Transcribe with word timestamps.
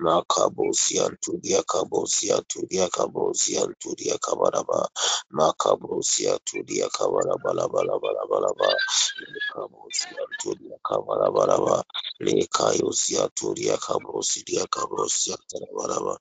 Makabosia 0.00 1.10
Tudia 1.22 1.62
Kabosia 1.64 2.42
Tudia 2.48 2.88
Kabosia 2.90 3.66
Tudia 3.82 4.18
Kabaraba 4.18 4.88
Makabosia 5.32 6.38
Tudia 6.44 6.88
Kabaraba 6.90 7.54
Laba 7.54 7.82
Laba 7.84 8.10
Laba 8.14 8.40
Laba 8.40 8.76
Kabosia 9.54 10.26
Tudia 10.42 10.61
Kabarabaraba 10.92 11.82
Lekayosia 12.20 13.28
Tudia 13.36 13.76
Kabosia 13.78 14.66
Kabosia 14.68 15.36
Tarabaraba 15.50 16.18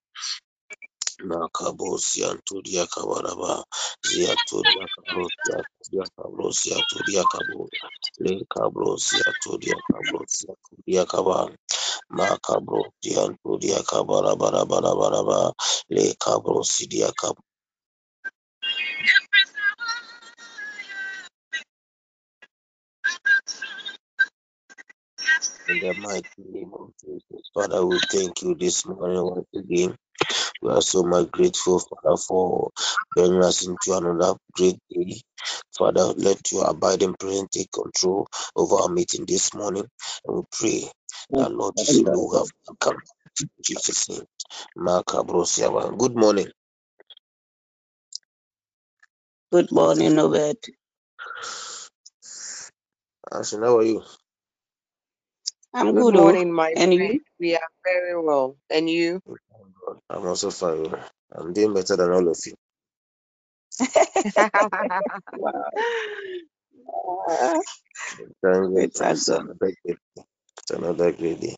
Makabosia 1.23 2.35
Tudia 2.45 2.87
Kabaraba 2.87 3.63
Zia 4.05 4.35
Tudia 4.49 4.85
Kabosia 4.95 5.63
Tudia 5.83 6.05
Kabosia 6.17 6.77
Tudia 6.91 7.23
Kabo 7.25 7.69
Lekabrosia 8.21 9.33
Tudia 9.43 9.75
Kabosia 9.91 10.53
Tudia 10.65 11.05
Kabar 11.07 11.51
Makabro 12.11 12.91
Dianto 13.03 13.59
Diakabara 13.59 14.37
Bara 14.39 14.65
Bara 14.65 14.95
Bara 14.95 15.23
In 25.67 25.79
the 25.79 25.95
mighty 25.95 26.27
name 26.39 26.71
of 26.79 26.91
Jesus, 27.03 27.49
Father, 27.55 27.85
we 27.85 27.99
thank 28.11 28.43
you 28.43 28.55
this 28.55 28.85
morning 28.85 29.23
once 29.23 29.47
again. 29.55 29.95
We 30.61 30.71
are 30.71 30.81
so 30.81 31.03
much 31.03 31.31
grateful, 31.31 31.79
Father, 31.79 32.17
for 32.17 32.71
bringing 33.15 33.43
us 33.43 33.67
into 33.67 33.93
another 33.93 34.35
great 34.53 34.79
day. 34.89 35.21
Father, 35.77 36.13
let 36.17 36.39
your 36.51 36.69
abiding 36.69 37.15
presence 37.19 37.49
take 37.51 37.71
control 37.71 38.27
over 38.55 38.75
our 38.77 38.89
meeting 38.89 39.25
this 39.27 39.53
morning. 39.55 39.85
And 40.25 40.37
we 40.37 40.43
pray 40.51 40.83
that, 41.37 41.51
Lord 41.53 41.75
Jesus, 41.77 42.03
we 42.05 42.11
will 42.11 42.37
have 42.39 42.79
come 42.79 42.97
in 43.57 43.63
Jesus' 43.65 44.09
name. 44.09 44.25
Makabro 44.77 45.45
Siaba. 45.45 45.97
Good 45.97 46.15
morning. 46.17 46.47
Good 49.51 49.71
morning, 49.71 50.19
Obed. 50.19 50.57
Ashin, 53.31 53.63
how 53.63 53.77
are 53.79 53.83
you? 53.83 54.03
I'm 55.73 55.93
Good 55.93 55.95
good, 55.95 56.15
oh. 56.17 56.23
morning, 56.23 56.53
my 56.53 56.73
And 56.75 56.93
friend. 56.93 56.93
you? 56.93 57.21
We 57.39 57.55
are 57.55 57.61
very 57.85 58.21
well. 58.21 58.57
And 58.69 58.89
you? 58.89 59.21
I'm 60.09 60.27
also 60.27 60.51
fine. 60.51 60.95
I'm 61.33 61.53
doing 61.53 61.73
better 61.73 61.97
than 61.97 62.11
all 62.11 62.29
of 62.29 62.37
you. 62.45 62.53
Wow. 65.33 65.63
Thank 68.43 68.75
we 68.75 68.87
God. 68.87 68.87
thank 68.87 69.15
It's 69.15 69.27
God. 69.27 69.29
another 69.29 69.55
great 69.59 69.75
day. 69.85 69.95
It's 70.59 70.71
another 70.71 71.13
great 71.13 71.41
day. 71.41 71.57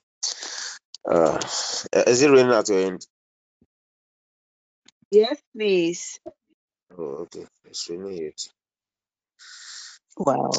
Uh, 1.09 1.39
is 2.07 2.23
it 2.23 2.31
raining 2.31 2.53
at 2.53 2.69
your 2.69 2.81
end? 2.87 3.07
yes, 5.11 5.41
please. 5.55 6.19
Oh, 6.97 7.25
okay. 7.25 7.45
It's 7.65 7.89
raining 7.89 8.13
here. 8.13 8.31
too. 8.37 8.51
Wow. 10.17 10.51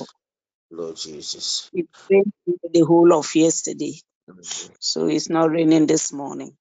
Lord 0.75 0.97
Jesus. 0.97 1.71
It 1.73 1.87
rained 2.11 2.33
the 2.73 2.81
whole 2.83 3.15
of 3.15 3.35
yesterday, 3.37 3.95
Mm. 4.31 4.71
so 4.81 5.07
it's 5.09 5.31
not 5.31 5.51
raining 5.51 5.87
this 5.87 6.13
morning. 6.13 6.57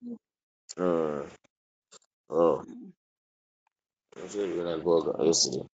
Uh, 0.78 1.24
oh, 2.32 2.64
raining 4.36 4.68
at 4.70 4.84
work 4.84 5.18
yesterday. 5.22 5.66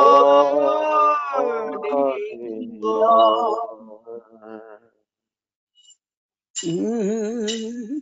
Lord. 2.81 3.59
Mm. 6.65 8.01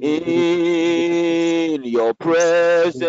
In 0.01 1.85
your 1.85 2.15
presence, 2.15 3.03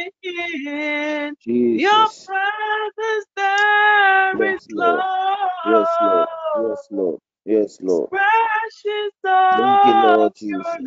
your 1.76 2.10
presence. 2.26 3.28
There 3.36 4.48
Yes, 4.48 4.68
is 4.68 4.68
Lord. 4.72 5.06
Yes, 5.64 5.98
Lord. 6.02 6.30
Yes, 6.56 6.88
Lord. 6.92 7.20
Yes, 7.46 7.80
Lord. 7.82 8.10
precious 8.10 9.14
Thank 9.56 9.84
you, 9.84 9.94
Lord 9.96 10.36
Jesus. 10.36 10.80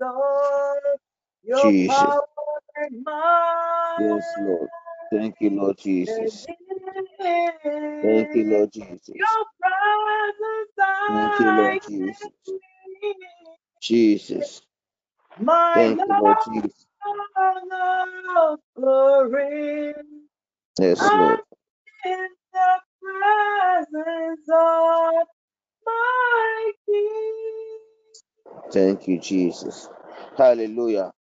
love. 0.00 0.98
Your 1.44 1.72
Jesus. 1.72 1.88
power 1.88 2.22
and. 2.76 3.06
Yes, 3.96 4.34
Lord. 4.36 4.70
Thank 5.12 5.36
you, 5.40 5.50
Lord 5.50 5.78
Jesus. 5.78 6.46
Thank 8.02 8.34
you, 8.34 8.44
Lord 8.44 8.72
Jesus. 8.72 9.38
Thank 11.08 11.38
you, 11.40 11.52
Lord 11.52 11.80
Jesus. 11.86 12.30
Jesus. 13.82 14.62
Thank 15.74 16.00
you, 16.06 16.14
Lord 16.16 16.38
Jesus. 16.44 16.86
Yes, 20.78 21.14
Lord. 21.14 21.40
in 22.06 22.28
the 22.52 22.80
presence 23.02 24.48
of 24.52 25.28
my 25.86 26.72
King. 26.86 27.78
Thank 28.72 29.08
you, 29.08 29.20
Jesus. 29.20 29.88
Hallelujah. 30.36 31.12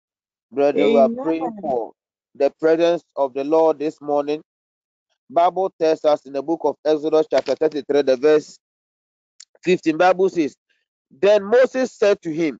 Brethren, 0.51 0.91
we 0.91 0.99
are 0.99 1.09
praying 1.21 1.53
for 1.61 1.93
the 2.35 2.51
presence 2.59 3.03
of 3.15 3.33
the 3.33 3.43
Lord 3.43 3.79
this 3.79 4.01
morning. 4.01 4.41
Bible 5.29 5.73
tells 5.79 6.03
us 6.05 6.25
in 6.25 6.33
the 6.33 6.43
book 6.43 6.61
of 6.63 6.75
Exodus, 6.85 7.27
chapter 7.29 7.55
33, 7.55 8.01
the 8.03 8.17
verse 8.17 8.57
15. 9.63 9.97
Bible 9.97 10.29
says, 10.29 10.55
Then 11.11 11.43
Moses 11.43 11.91
said 11.91 12.21
to 12.23 12.33
him, 12.33 12.59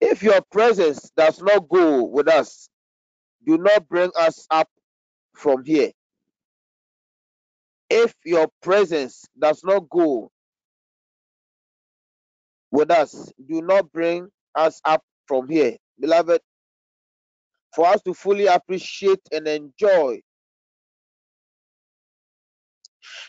If 0.00 0.22
your 0.22 0.40
presence 0.50 1.10
does 1.16 1.40
not 1.40 1.68
go 1.68 2.04
with 2.04 2.28
us, 2.28 2.68
do 3.46 3.58
not 3.58 3.88
bring 3.88 4.10
us 4.18 4.46
up 4.50 4.68
from 5.34 5.64
here. 5.64 5.92
If 7.88 8.14
your 8.24 8.48
presence 8.62 9.24
does 9.40 9.62
not 9.62 9.88
go 9.90 10.30
with 12.72 12.90
us, 12.90 13.32
do 13.48 13.62
not 13.62 13.92
bring 13.92 14.28
us 14.54 14.80
up 14.84 15.02
from 15.26 15.48
here. 15.48 15.76
Beloved, 16.00 16.40
for 17.76 17.86
us 17.86 18.00
to 18.00 18.14
fully 18.14 18.46
appreciate 18.46 19.20
and 19.32 19.46
enjoy 19.46 20.18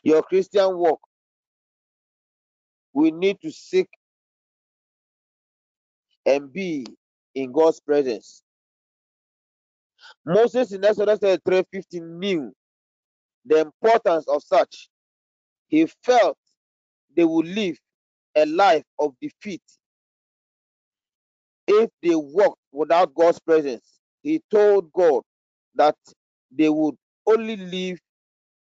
your 0.03 0.23
Christian 0.23 0.77
walk, 0.77 1.01
we 2.93 3.11
need 3.11 3.41
to 3.41 3.51
seek 3.51 3.89
and 6.25 6.51
be 6.51 6.85
in 7.35 7.51
God's 7.51 7.81
presence. 7.81 8.41
Moses 10.25 10.71
in 10.71 10.85
Exodus 10.85 11.19
3:15 11.19 12.17
knew 12.17 12.53
the 13.43 13.59
importance 13.59 14.25
of 14.29 14.41
such. 14.43 14.89
He 15.67 15.87
felt 16.03 16.37
they 17.17 17.25
would 17.25 17.47
live 17.47 17.77
a 18.35 18.45
life 18.45 18.85
of 18.97 19.13
defeat 19.21 19.63
if 21.67 21.89
they 22.01 22.15
walked 22.15 22.61
without 22.71 23.13
God's 23.13 23.39
presence. 23.39 23.96
He 24.23 24.41
told 24.51 24.91
God 24.93 25.23
that 25.75 25.95
they 26.51 26.69
would 26.69 26.95
only 27.27 27.57
leave 27.57 27.99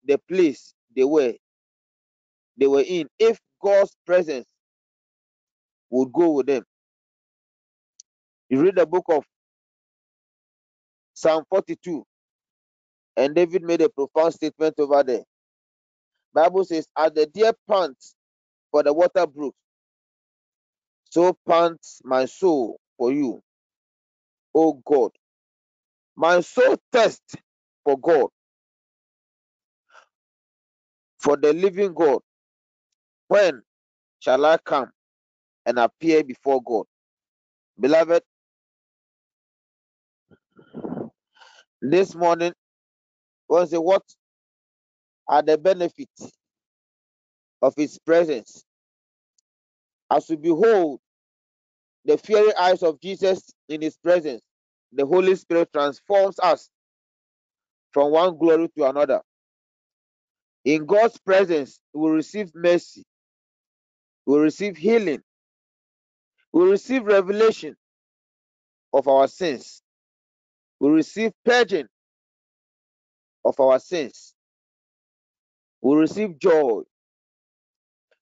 the 0.06 0.20
place 0.30 0.74
they 0.96 1.04
were 1.06 1.34
they 2.58 2.68
were 2.68 2.84
in 2.88 3.08
if 3.20 3.40
God's 3.64 3.96
presence 4.06 4.48
would 5.92 6.12
go 6.14 6.32
with 6.34 6.48
them. 6.48 6.64
You 8.50 8.62
read 8.64 8.76
the 8.78 8.88
book 8.88 9.06
of 9.10 9.26
Psalm 11.16 11.44
42, 11.50 12.06
and 13.18 13.36
David 13.36 13.64
made 13.64 13.82
a 13.82 13.90
profound 13.90 14.34
statement 14.36 14.76
over 14.80 15.04
there. 15.04 15.24
Bible 16.34 16.66
says, 16.66 16.88
"As 16.98 17.12
the 17.14 17.28
deer 17.28 17.54
pants 17.70 18.16
for 18.72 18.84
the 18.84 18.94
water 18.94 19.28
brooks, 19.28 19.58
so 21.10 21.38
pants 21.48 22.02
my 22.06 22.26
soul 22.26 22.80
for 22.98 23.14
you, 23.14 23.42
O 24.56 24.74
God. 24.86 25.12
My 26.16 26.42
soul 26.42 26.78
thirsts 26.92 27.36
for 27.84 27.98
God, 28.00 28.28
for 31.20 31.38
the 31.38 31.54
living 31.54 31.94
God. 31.94 32.20
When 33.28 33.62
shall 34.20 34.46
I 34.46 34.58
come 34.60 34.92
and 35.66 35.80
appear 35.80 36.24
before 36.24 36.62
God? 36.64 36.86
Beloved, 37.80 38.24
this 41.82 42.16
morning, 42.16 42.54
was 43.50 43.72
say, 43.72 43.78
What 43.78 44.04
are 45.28 45.42
the 45.42 45.58
benefits 45.58 46.32
of 47.62 47.74
His 47.78 48.00
presence? 48.00 48.64
As 50.12 50.30
we 50.30 50.38
behold 50.38 51.00
the 52.06 52.18
fiery 52.18 52.56
eyes 52.56 52.84
of 52.84 53.00
Jesus 53.02 53.52
in 53.70 53.82
His 53.82 53.98
presence, 53.98 54.42
the 54.94 55.06
Holy 55.06 55.36
Spirit 55.36 55.70
transforms 55.74 56.40
us 56.40 56.70
from 57.94 58.12
one 58.12 58.38
glory 58.38 58.70
to 58.78 58.90
another. 58.90 59.22
In 60.66 60.86
God's 60.86 61.18
presence, 61.20 61.80
we 61.94 62.10
receive 62.12 62.52
mercy, 62.56 63.04
we 64.26 64.40
receive 64.40 64.78
healing, 64.78 65.22
we 66.54 66.70
receive 66.70 67.06
revelation 67.06 67.76
of 68.94 69.08
our 69.08 69.28
sins, 69.28 69.82
we 70.80 70.90
receive 70.90 71.32
purging 71.46 71.88
of 73.46 73.60
our 73.60 73.80
sins, 73.80 74.34
we 75.82 75.96
receive 75.98 76.40
joy, 76.40 76.82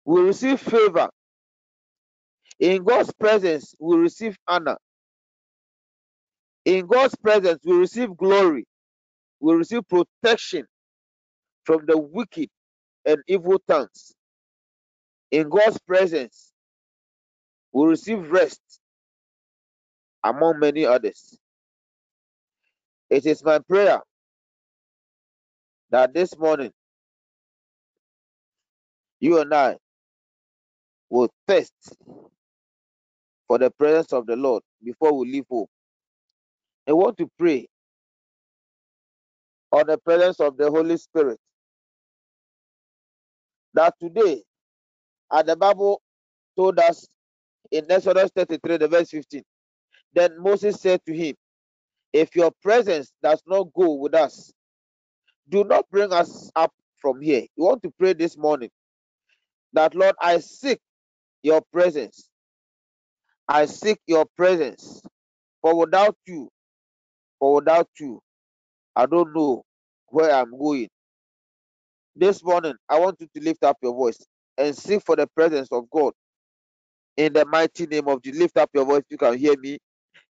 we 0.05 0.21
receive 0.21 0.59
favor. 0.61 1.09
In 2.59 2.83
God's 2.83 3.13
presence, 3.13 3.75
we 3.79 3.97
receive 3.97 4.38
honor. 4.47 4.77
In 6.65 6.88
God's 6.88 7.15
presence, 7.15 7.62
we 7.65 7.78
receive 7.78 8.17
glory, 8.17 8.65
we 9.41 9.56
receive 9.56 9.84
protection 9.89 10.65
from 11.65 11.86
the 11.88 11.97
wicked 11.97 12.49
and 13.06 13.19
evil 13.28 13.60
tongues. 13.69 14.13
In 15.32 15.49
God's 15.49 15.80
presence, 15.88 16.52
we 17.73 17.88
receive 17.88 18.32
rest 18.32 18.62
among 20.23 20.60
many 20.60 20.86
others. 20.86 21.38
It 23.10 23.26
is 23.26 23.43
my 23.43 23.60
prayer 23.60 24.02
that 25.91 26.13
this 26.13 26.38
morning 26.38 26.71
you 29.19 29.39
and 29.39 29.54
I 29.54 29.78
will 31.10 31.30
thirst 31.47 31.73
for 33.47 33.60
the 33.60 33.71
presence 33.71 34.13
of 34.13 34.28
the 34.28 34.36
Lord 34.38 34.63
before 34.84 35.13
we 35.17 35.32
leave 35.32 35.45
home. 35.49 35.67
I 36.87 36.93
want 36.93 37.17
to 37.19 37.29
pray 37.39 37.67
on 39.71 39.87
the 39.87 39.97
presence 39.99 40.39
of 40.41 40.57
the 40.57 40.71
Holy 40.71 40.97
Spirit 40.97 41.39
that 43.75 43.95
today, 44.01 44.43
as 45.31 45.45
the 45.45 45.55
Bible 45.57 46.01
told 46.57 46.79
us 46.79 47.07
in 47.71 47.85
Exodus 47.91 48.31
33, 48.35 48.77
the 48.77 48.87
verse 48.89 49.11
15, 49.11 49.43
then 50.13 50.31
Moses 50.41 50.81
said 50.81 51.01
to 51.07 51.15
him, 51.15 51.35
If 52.13 52.35
your 52.35 52.51
presence 52.63 53.13
does 53.23 53.41
not 53.47 53.73
go 53.75 53.93
with 53.95 54.15
us, 54.15 54.51
do 55.49 55.63
not 55.65 55.89
bring 55.91 56.13
us 56.13 56.51
up 56.55 56.73
from 56.99 57.21
here. 57.21 57.43
You 57.57 57.65
want 57.65 57.83
to 57.83 57.93
pray 57.99 58.13
this 58.13 58.37
morning 58.37 58.69
that, 59.73 59.95
Lord, 59.95 60.15
I 60.21 60.39
seek 60.39 60.79
your 61.43 61.61
presence. 61.73 62.29
I 63.47 63.65
seek 63.67 63.99
your 64.07 64.25
presence. 64.37 65.01
For 65.61 65.77
without 65.77 66.17
you, 66.27 66.49
for 67.43 67.56
without 67.56 67.89
you, 67.99 68.21
I 68.95 69.08
don't 69.08 69.34
know 69.36 69.63
where 70.08 70.32
I'm 70.36 70.51
going. 70.58 70.89
This 72.15 72.43
morning, 72.43 72.75
I 72.89 72.99
want 72.99 73.17
you 73.21 73.27
to 73.36 73.43
lift 73.43 73.63
up 73.65 73.77
your 73.84 73.93
voice 73.95 74.19
and 74.58 74.77
seek 74.77 75.03
for 75.06 75.15
the 75.17 75.27
presence 75.27 75.69
of 75.71 75.89
God. 75.91 76.13
In 77.17 77.34
the 77.34 77.45
mighty 77.45 77.88
name 77.88 78.08
of 78.10 78.23
Jesus, 78.23 78.39
lift 78.41 78.58
up 78.58 78.71
your 78.73 78.86
voice. 78.86 79.03
You 79.10 79.17
can 79.17 79.38
hear 79.38 79.56
me. 79.60 79.79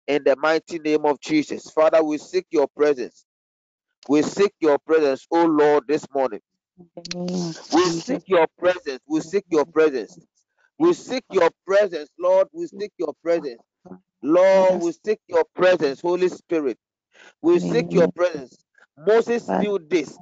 In 0.08 0.24
the 0.24 0.36
mighty 0.36 0.78
name 0.80 1.06
of 1.06 1.20
Jesus, 1.20 1.70
Father, 1.70 2.02
we 2.04 2.18
seek 2.18 2.46
your 2.50 2.68
presence. 2.76 3.24
We 4.08 4.22
seek 4.22 4.52
your 4.60 4.78
presence, 4.80 5.26
oh 5.32 5.46
Lord, 5.46 5.84
this 5.88 6.06
morning. 6.14 6.40
We 7.72 7.90
seek 7.90 8.22
your 8.26 8.46
presence. 8.58 9.00
We 9.08 9.20
seek 9.22 9.44
your 9.50 9.66
presence. 9.66 10.18
We 10.78 10.94
seek 10.94 11.24
your 11.30 11.50
presence, 11.66 12.10
Lord. 12.18 12.48
We 12.52 12.66
seek 12.68 12.92
your 12.98 13.14
presence. 13.24 13.62
Lord, 14.22 14.80
we 14.82 14.92
seek 15.06 15.20
your 15.28 15.44
presence, 15.56 16.00
Holy 16.02 16.28
Spirit. 16.28 16.78
We 17.42 17.60
seek 17.60 17.94
your 17.94 18.08
presence. 18.08 18.58
Moses 18.98 19.52
knew 19.52 19.78
this 19.88 20.18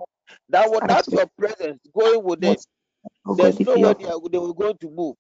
that 0.50 0.68
was 0.70 0.76
without 0.83 1.07
your 1.12 1.26
presence 1.38 1.81
going 1.96 2.24
with 2.24 2.40
them, 2.40 2.59
there's 3.37 3.61
nowhere 3.64 3.94
they, 3.94 4.07
they 4.33 4.38
were 4.38 4.55
going 4.55 4.78
to 4.78 4.90
move. 4.90 5.16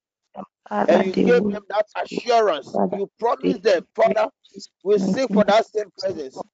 And 0.88 1.04
you 1.04 1.16
gave 1.16 1.48
them 1.48 1.62
that 1.70 1.86
assurance. 2.02 2.80
You 2.92 3.10
promised 3.20 3.62
them, 3.62 3.86
Father, 3.96 4.28
we 4.84 4.98
seek 4.98 5.32
for 5.32 5.44
that 5.44 5.66
same 5.66 5.90
presence. 6.00 6.44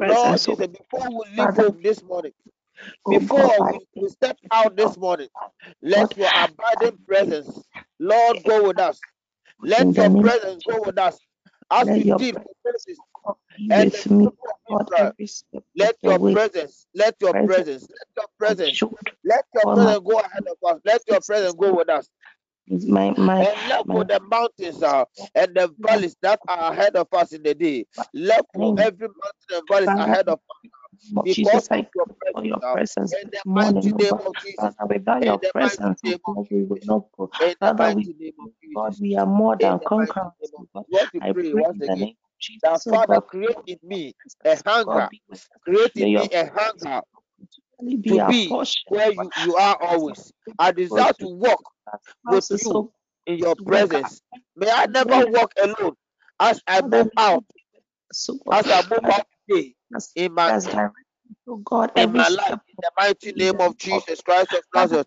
Lord 0.00 0.42
Jesus, 0.42 0.68
before 0.68 1.08
we 1.10 1.36
leave 1.36 1.50
home 1.54 1.80
this 1.82 2.02
morning, 2.02 2.32
before 3.08 3.64
we, 3.70 3.80
we 4.00 4.08
step 4.10 4.38
out 4.52 4.76
this 4.76 4.98
morning, 4.98 5.28
let 5.82 6.16
your 6.16 6.30
abiding 6.34 6.98
presence, 7.06 7.66
Lord, 8.00 8.44
go 8.44 8.68
with 8.68 8.80
us. 8.80 9.02
Let 9.62 9.96
your 9.96 10.10
presence 10.10 10.62
go 10.68 10.82
with 10.84 10.98
us 10.98 11.18
as 11.70 11.90
we 11.92 12.04
did 12.04 12.36
for 12.36 12.52
Moses 12.64 13.00
and 13.70 13.94
of 15.00 15.12
Israel. 15.18 15.64
Let 15.76 15.96
your 16.04 16.20
presence, 16.20 16.86
let 16.94 17.16
your 17.20 17.34
presence, 17.34 17.88
let 17.94 18.08
your 18.16 18.28
presence, 18.38 18.82
let 19.24 19.44
your 19.54 19.66
presence 19.74 20.00
go 20.04 20.18
ahead 20.20 20.44
of 20.50 20.58
us. 20.76 20.80
Let 20.84 21.02
your 21.08 21.20
presence 21.20 21.54
go 21.54 21.74
with 21.74 21.88
us. 21.88 22.08
My, 22.88 23.14
my, 23.16 23.42
and 23.42 23.68
level 23.68 24.04
the 24.04 24.20
mountains 24.30 24.82
uh, 24.82 25.04
and 25.34 25.54
the 25.54 25.72
valleys 25.80 26.16
that 26.22 26.40
are 26.48 26.72
ahead 26.72 26.96
of 26.96 27.08
us 27.12 27.32
in 27.32 27.42
the 27.42 27.54
day. 27.54 27.86
Level 28.14 28.44
every 28.78 29.08
mountain 29.08 29.52
and 29.52 29.62
valleys 29.68 29.94
ahead 29.96 30.28
of 30.28 30.40
us. 30.40 30.70
Because 31.24 31.34
Jesus, 31.36 31.68
I 31.70 31.86
your 31.94 32.06
for 32.32 32.44
your 32.44 32.60
presence, 32.72 33.14
uh, 33.14 33.18
in 33.22 33.30
this 33.30 33.42
the 33.44 33.50
mighty 33.50 33.72
morning, 33.72 33.94
name 33.98 34.12
oh 34.12 34.20
of 34.26 34.36
Jesus. 34.38 34.56
Father, 34.76 34.94
without 34.94 35.24
your 35.24 35.38
presence, 35.38 36.00
oh 36.06 36.10
name 36.10 36.18
of 36.26 36.36
God, 36.36 36.46
we 36.50 36.64
will 36.64 36.78
not 36.84 37.04
go. 37.16 37.30
Father, 37.60 37.94
we 37.94 37.94
mighty 37.94 38.14
name 38.18 38.32
of 38.40 38.50
God, 38.74 38.96
we 39.00 39.16
are 39.16 39.26
more 39.26 39.56
than 39.56 39.80
conquerors. 39.86 40.52
oh 40.58 40.66
God. 40.74 40.84
you 40.88 40.94
want 40.98 41.12
to 41.12 41.20
I 41.20 41.32
pray 41.32 41.50
in 41.50 41.78
the 41.78 41.88
name 41.88 42.16
Jesus, 42.40 42.60
That 42.62 42.82
oh 42.86 42.90
Father, 42.90 43.20
create 43.20 43.56
in 43.66 43.78
me 43.82 44.14
a 44.44 44.58
hunger, 44.64 45.08
create 45.62 45.92
in 45.96 46.14
me 46.14 46.28
a 46.32 46.50
hunger 46.54 47.02
to 47.80 48.26
be 48.28 48.48
where 48.88 49.12
you, 49.12 49.30
you 49.44 49.56
are 49.56 49.76
always. 49.80 50.32
I 50.58 50.72
desire 50.72 51.12
to 51.14 51.26
walk 51.26 51.62
with 52.24 52.48
you 52.50 52.92
in 53.26 53.38
your 53.38 53.56
presence. 53.56 54.22
May 54.56 54.70
I 54.70 54.86
never 54.86 55.26
walk 55.30 55.52
alone 55.60 55.94
as 56.40 56.60
I 56.66 56.80
move 56.82 57.10
out, 57.16 57.44
as 58.52 58.66
I 58.70 58.82
move 58.90 59.04
out 59.04 59.26
today 59.48 59.74
in 60.14 60.32
my 60.32 60.50
to 61.46 61.62
God 61.64 61.92
in 61.96 62.12
my 62.12 62.28
life 62.28 62.52
in 62.68 62.76
the 62.78 62.90
mighty 62.98 63.32
name 63.32 63.60
of 63.60 63.76
Jesus 63.78 64.20
Christ 64.20 64.52
of 64.52 64.62
Nazareth. 64.74 65.06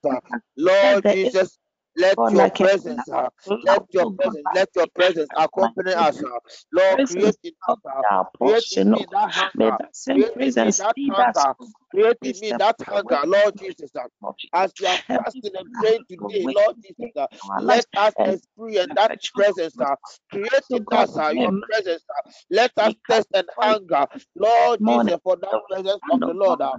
Lord 0.58 1.04
Jesus, 1.04 1.58
let 1.97 2.19
your 2.30 2.49
presence, 2.49 3.08
uh, 3.12 3.30
let 3.63 3.84
your 3.93 4.06
oh 4.06 4.12
presence, 4.17 4.47
let 4.54 4.69
your 4.75 4.88
presence 4.95 5.32
accompany 5.38 5.93
us. 5.93 6.23
uh. 6.23 6.39
Lord, 6.73 7.02
create 7.08 7.38
in 7.43 7.54
us, 7.69 7.78
uh, 7.89 8.04
create 8.41 8.65
in 8.71 8.89
me 8.91 9.06
oh 9.12 9.12
that 9.12 9.30
hunger, 9.36 9.78
create 10.12 10.34
in 10.45 10.60
me 10.62 10.71
that 10.78 10.95
hunger, 11.08 11.34
oh 11.60 11.71
create 11.91 12.19
in 12.23 12.39
me 12.39 12.54
that 12.54 12.75
of 12.80 12.88
the 12.89 13.02
way. 13.06 13.15
hunger, 13.15 13.21
Lord 13.25 13.56
Jesus. 13.58 13.91
uh. 13.97 14.08
As 14.54 14.73
we 14.80 14.88
are 14.88 14.99
fasting 15.15 15.52
and 15.56 15.67
praying 15.73 16.06
today, 16.10 16.47
Lord 16.49 16.75
Jesus, 16.84 17.12
uh, 17.17 17.28
let 17.58 17.86
us 17.97 18.15
experience 18.25 18.91
that 18.95 19.13
presence. 19.36 19.75
uh, 19.80 19.95
create 20.32 20.65
in 20.71 20.86
us 20.91 21.17
uh, 21.17 21.30
your 21.36 21.54
presence. 21.69 22.04
uh, 22.17 22.32
let 22.52 22.71
us 22.80 22.93
test 23.10 23.28
and 23.34 23.47
hunger, 23.60 24.06
Lord 24.36 24.82
Jesus, 24.88 25.19
for 25.23 25.38
that 25.41 25.58
presence 25.69 26.02
of 26.10 26.21
the 26.25 26.34
Lord. 26.34 26.62
uh, 26.62 26.78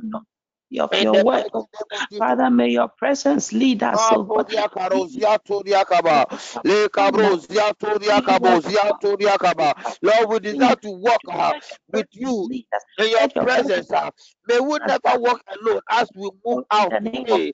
of 0.78 0.90
your 0.98 1.16
word. 1.16 1.44
mighty 1.44 1.50
oh 1.54 1.68
name 1.74 1.88
of 1.92 2.04
Jesus. 2.10 2.18
Father, 2.18 2.50
may 2.50 2.68
your 2.70 2.88
presence 2.88 3.52
lead 3.52 3.82
us, 3.82 4.12
oh 4.12 4.24
God. 4.24 4.46
Matodia 4.48 4.68
karozia 4.70 5.38
todia 5.46 5.84
kaba. 5.86 6.26
Father, 6.52 6.64
Le 6.64 6.88
kabrozia 6.88 7.74
todia 7.78 8.20
kabozia 8.22 8.92
todia 9.00 9.38
kaba. 9.38 9.74
Lord, 10.02 10.28
we 10.30 10.40
desire 10.40 10.76
to 10.76 10.90
walk 10.90 11.22
uh, 11.32 11.54
with 11.88 12.06
you 12.12 12.48
presence 12.48 12.48
lead 12.48 12.66
us. 12.74 12.84
in 12.98 13.10
your 13.10 13.28
presence 13.38 13.92
uh. 13.92 14.10
May 14.48 14.60
we 14.60 14.78
never 14.86 15.18
walk 15.20 15.42
alone 15.60 15.80
as 15.90 16.10
we 16.14 16.30
move 16.44 16.60
out 16.70 16.92
the 16.92 17.00
name 17.00 17.26
of 17.30 17.40
today. 17.40 17.52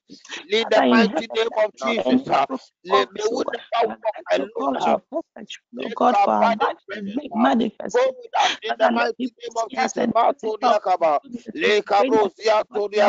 In 0.50 0.66
the 0.70 0.82
mighty 0.90 1.28
name 1.34 1.48
of 1.56 1.74
Jesus. 1.76 2.28
uh. 2.30 2.46
angel 2.46 2.60
Le- 2.84 3.06
cause, 3.06 3.08
May 3.12 3.24
oh 3.32 3.36
we 3.36 3.44
never 3.52 3.94
walk 4.04 4.16
alone. 4.32 4.48
cause 4.58 4.86
your 4.86 5.00
perfect, 5.10 5.58
oh 5.80 5.88
Let 5.88 5.96
God, 5.96 6.16
for 6.24 6.32
our 6.32 6.50
abiding 6.50 6.60
life 6.60 6.76
to 6.92 7.02
presence 7.04 7.16
make 7.16 7.32
manifest. 7.34 7.94
go 7.94 8.12
with 8.18 8.32
us 8.42 8.56
in 8.62 8.74
the 8.78 8.90
mighty 8.90 9.12
name 9.20 9.56
of 9.56 9.72
Jesus. 9.78 10.06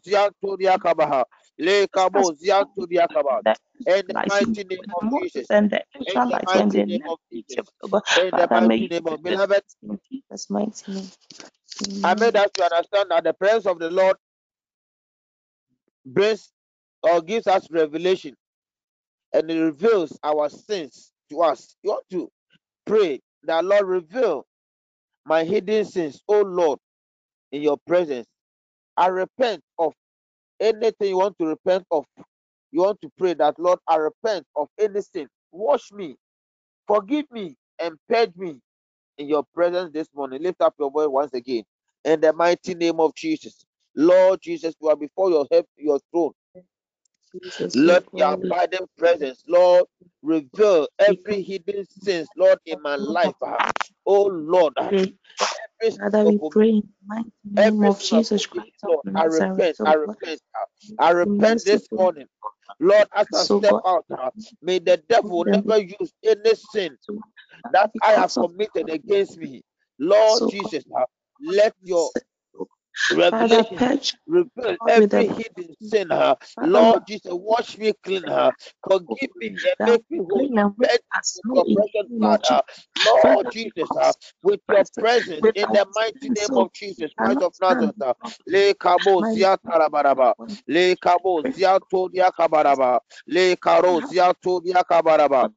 God. 0.96 1.14
Le 1.58 1.88
just 1.96 2.06
as 2.16 2.30
kabro 2.30 2.34
zianto 2.36 2.86
diakaba. 2.86 3.42
the 3.44 3.56
In 3.86 4.06
the 4.08 4.16
mighty 4.26 4.64
name 4.64 4.86
of 4.96 5.06
Jesus. 5.12 5.50
In 6.06 6.22
the 6.28 6.40
mighty 6.46 6.82
name 6.84 7.02
of 7.08 7.18
Jesus. 7.32 7.72
In 8.16 8.34
the 8.36 8.48
mighty 8.48 8.86
name 8.88 9.06
of 9.08 9.22
beloved, 9.22 9.62
Jesus' 10.10 10.50
mighty 10.50 10.92
name. 10.92 11.10
I 12.04 12.14
made 12.14 12.36
us 12.36 12.50
to 12.56 12.64
understand 12.64 13.10
that 13.10 13.24
the 13.24 13.34
presence 13.34 13.66
of 13.66 13.78
the 13.78 13.90
Lord 13.90 14.16
brings 16.06 16.52
or 17.02 17.22
gives 17.22 17.46
us 17.48 17.68
revelation 17.70 18.36
and 19.34 19.50
it 19.50 19.60
reveals 19.60 20.18
our 20.24 20.50
sins 20.50 21.12
to 21.30 21.42
us. 21.42 21.76
You 21.82 21.90
want 21.92 22.04
to 22.12 22.30
pray 22.86 23.20
that 23.44 23.64
Lord 23.64 23.86
reveal 23.86 24.46
my 25.26 25.44
hidden 25.44 25.84
sins, 25.84 26.22
oh 26.28 26.42
Lord, 26.42 26.78
in 27.52 27.62
your 27.62 27.78
presence. 27.86 28.26
I 28.96 29.08
repent 29.08 29.62
of 29.78 29.94
anything 30.60 31.10
you 31.10 31.18
want 31.18 31.36
to 31.40 31.46
repent 31.46 31.84
of, 31.90 32.04
you 32.72 32.82
want 32.82 33.00
to 33.02 33.10
pray 33.18 33.34
that, 33.34 33.58
Lord, 33.58 33.80
I 33.88 33.96
repent 33.96 34.46
of 34.56 34.68
any 34.78 35.02
sin. 35.02 35.28
Wash 35.52 35.92
me, 35.92 36.16
forgive 36.88 37.26
me, 37.32 37.56
and 37.80 37.96
purge 38.08 38.36
me 38.36 38.60
in 39.18 39.28
your 39.28 39.44
presence 39.54 39.90
this 39.92 40.08
morning. 40.14 40.42
Lift 40.42 40.60
up 40.60 40.74
your 40.78 40.90
voice 40.90 41.08
once 41.08 41.34
again. 41.34 41.64
In 42.04 42.20
the 42.20 42.32
mighty 42.32 42.74
name 42.74 43.00
of 43.00 43.14
Jesus. 43.14 43.64
Lord 43.96 44.40
Jesus, 44.42 44.74
we 44.80 44.90
are 44.90 44.96
before 44.96 45.30
your 45.30 45.46
head, 45.50 45.64
your 45.76 46.00
throne. 46.12 46.32
Let 47.74 48.04
your 48.16 48.34
abiding 48.34 48.88
presence, 48.98 49.42
Lord, 49.48 49.84
reveal 50.22 50.88
every 50.98 51.42
hidden 51.42 51.86
sins, 51.86 52.28
Lord, 52.36 52.58
in 52.66 52.82
my 52.82 52.96
life. 52.96 53.34
Oh 54.06 54.26
Lord, 54.26 54.74
every 54.80 55.92
sin 55.92 55.98
Father, 55.98 56.24
we 56.26 56.40
pray 56.50 56.70
in 56.70 56.84
the 57.56 57.62
name 57.62 57.84
of 57.84 57.98
Jesus 58.00 58.46
Christ 58.46 58.66
Lord. 58.86 59.06
I 59.14 59.24
repent, 59.24 59.78
I 59.84 59.94
repent, 59.94 60.40
ah. 60.56 60.66
I 61.08 61.10
repent 61.12 61.64
this 61.64 61.88
morning. 61.92 62.26
Lord, 62.80 63.08
as 63.14 63.28
I 63.34 63.44
step 63.46 63.76
out, 63.86 64.06
ah, 64.18 64.30
may 64.62 64.78
the 64.80 64.98
devil 65.08 65.44
never 65.46 65.78
use 65.78 66.12
any 66.24 66.54
sin 66.56 66.98
that 67.72 67.90
I 68.02 68.12
have 68.12 68.34
committed 68.36 68.90
against 68.90 69.38
me. 69.38 69.62
Lord 69.98 70.44
Jesus, 70.46 70.84
ah, 70.96 71.06
let 71.40 71.74
your 71.82 72.12
revelation 73.10 74.00
reveal 74.26 74.76
every 74.88 75.28
hidden 75.28 75.74
sin. 75.80 76.08
Father, 76.12 76.36
Lord 76.60 77.06
Jesus, 77.06 77.32
wash 77.32 77.78
me 77.78 77.92
clean, 78.04 78.24
ah. 78.28 78.52
forgive 78.88 79.30
me, 79.36 79.50
and 79.64 79.76
make 79.84 80.02
me 80.10 80.20
whole. 80.20 80.48
clean 80.48 80.58
and 80.58 80.74
white 80.76 80.90
Purge 80.90 81.00
as 81.16 81.40
with 81.42 81.44
snow 81.44 81.54
your 81.54 81.66
in 81.66 81.76
precious 81.76 81.92
the 82.00 82.08
name 82.10 82.26
blood. 82.26 82.40
of 82.40 82.42
ah. 82.44 82.62
Jesus. 82.62 82.86
Lord 82.96 83.50
Jesus, 83.50 83.90
with 84.42 84.60
your 84.68 84.86
presence 84.98 85.48
in 85.54 85.72
the 85.72 85.86
mighty 85.94 86.30
name 86.36 86.50
of 86.56 86.72
Jesus 86.74 87.10
Christ 87.18 87.42
of 87.42 87.54
Nazareth. 87.60 87.96
Le 88.46 88.74
kabo 88.74 89.22
zia 89.24 89.58
tarabaraba. 89.58 90.34
Le 90.68 90.96
kabo 90.96 91.42
zia 91.50 91.78
todia 91.92 92.30
kabaraba. 92.32 93.00
Le 93.26 93.56
karo 93.56 94.00
zia 94.02 94.34
todia 94.44 94.84
kabaraba. 94.84 95.48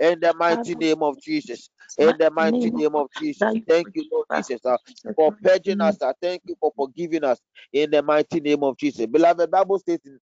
In 0.00 0.20
the 0.20 0.34
mighty 0.34 0.74
name 0.76 1.02
of 1.02 1.20
Jesus. 1.20 1.70
In 1.98 2.16
the 2.18 2.30
mighty 2.30 2.70
name 2.70 2.74
of 2.74 2.82
name 2.82 2.94
God, 2.94 3.04
of 3.04 3.10
Jesus. 3.12 3.58
Thank 3.68 3.88
you, 3.94 4.04
Lord 4.12 4.26
Jesus, 4.34 4.60
uh, 4.66 4.78
for 5.16 5.32
purging 5.42 5.80
us. 5.80 6.00
uh, 6.02 6.12
Thank 6.22 6.42
you 6.46 6.56
for 6.60 6.72
forgiving 6.76 7.24
us. 7.24 7.40
In 7.72 7.90
the 7.90 8.02
mighty 8.02 8.40
name 8.40 8.62
of 8.64 8.76
Jesus. 8.78 9.06
Beloved, 9.06 9.50
Bible 9.50 9.78
states 9.80 10.06
in, 10.06 10.20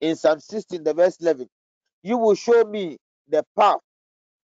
in 0.00 0.16
Psalm 0.16 0.40
16, 0.40 0.84
the 0.84 0.94
verse 0.94 1.18
11, 1.20 1.48
you 2.02 2.18
will 2.18 2.34
show 2.36 2.64
me 2.64 2.98
the 3.28 3.44
path 3.58 3.80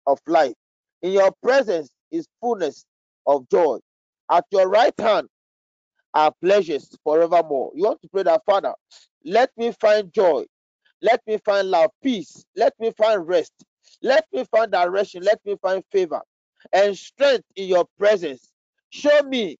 of 0.06 0.20
life. 0.26 0.54
In 1.02 1.12
your 1.12 1.32
presence 1.42 1.90
is 2.12 2.28
fullness 2.40 2.86
of 3.26 3.48
joy. 3.50 3.78
At 4.30 4.44
your 4.52 4.68
right 4.68 4.94
hand 4.98 5.28
are 6.14 6.32
pleasures 6.42 6.96
forevermore. 7.04 7.72
You 7.74 7.84
want 7.84 8.02
to 8.02 8.08
pray 8.08 8.24
that, 8.24 8.42
Father, 8.46 8.74
let 9.24 9.50
me 9.58 9.72
find 9.80 10.12
joy 10.12 10.44
let 11.02 11.20
me 11.26 11.38
find 11.38 11.68
love, 11.70 11.90
peace. 12.02 12.44
Let 12.56 12.74
me 12.80 12.90
find 12.90 13.26
rest. 13.26 13.52
Let 14.02 14.26
me 14.32 14.44
find 14.44 14.70
direction. 14.72 15.22
Let 15.22 15.40
me 15.44 15.56
find 15.62 15.84
favor 15.92 16.20
and 16.72 16.96
strength 16.96 17.44
in 17.56 17.68
your 17.68 17.86
presence. 17.98 18.52
Show 18.90 19.22
me 19.22 19.56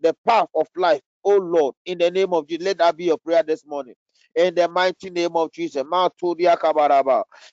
the 0.00 0.14
path 0.26 0.48
of 0.54 0.68
life, 0.76 1.02
oh 1.24 1.36
Lord, 1.38 1.74
in 1.86 1.98
the 1.98 2.10
name 2.10 2.32
of 2.34 2.48
Jesus. 2.48 2.64
Let 2.66 2.78
that 2.78 2.96
be 2.96 3.04
your 3.06 3.18
prayer 3.18 3.42
this 3.42 3.64
morning. 3.66 3.94
In 4.36 4.54
the 4.56 4.68
mighty 4.68 5.10
name 5.10 5.36
of 5.36 5.52
Jesus. 5.52 5.84
Ma. 5.88 6.08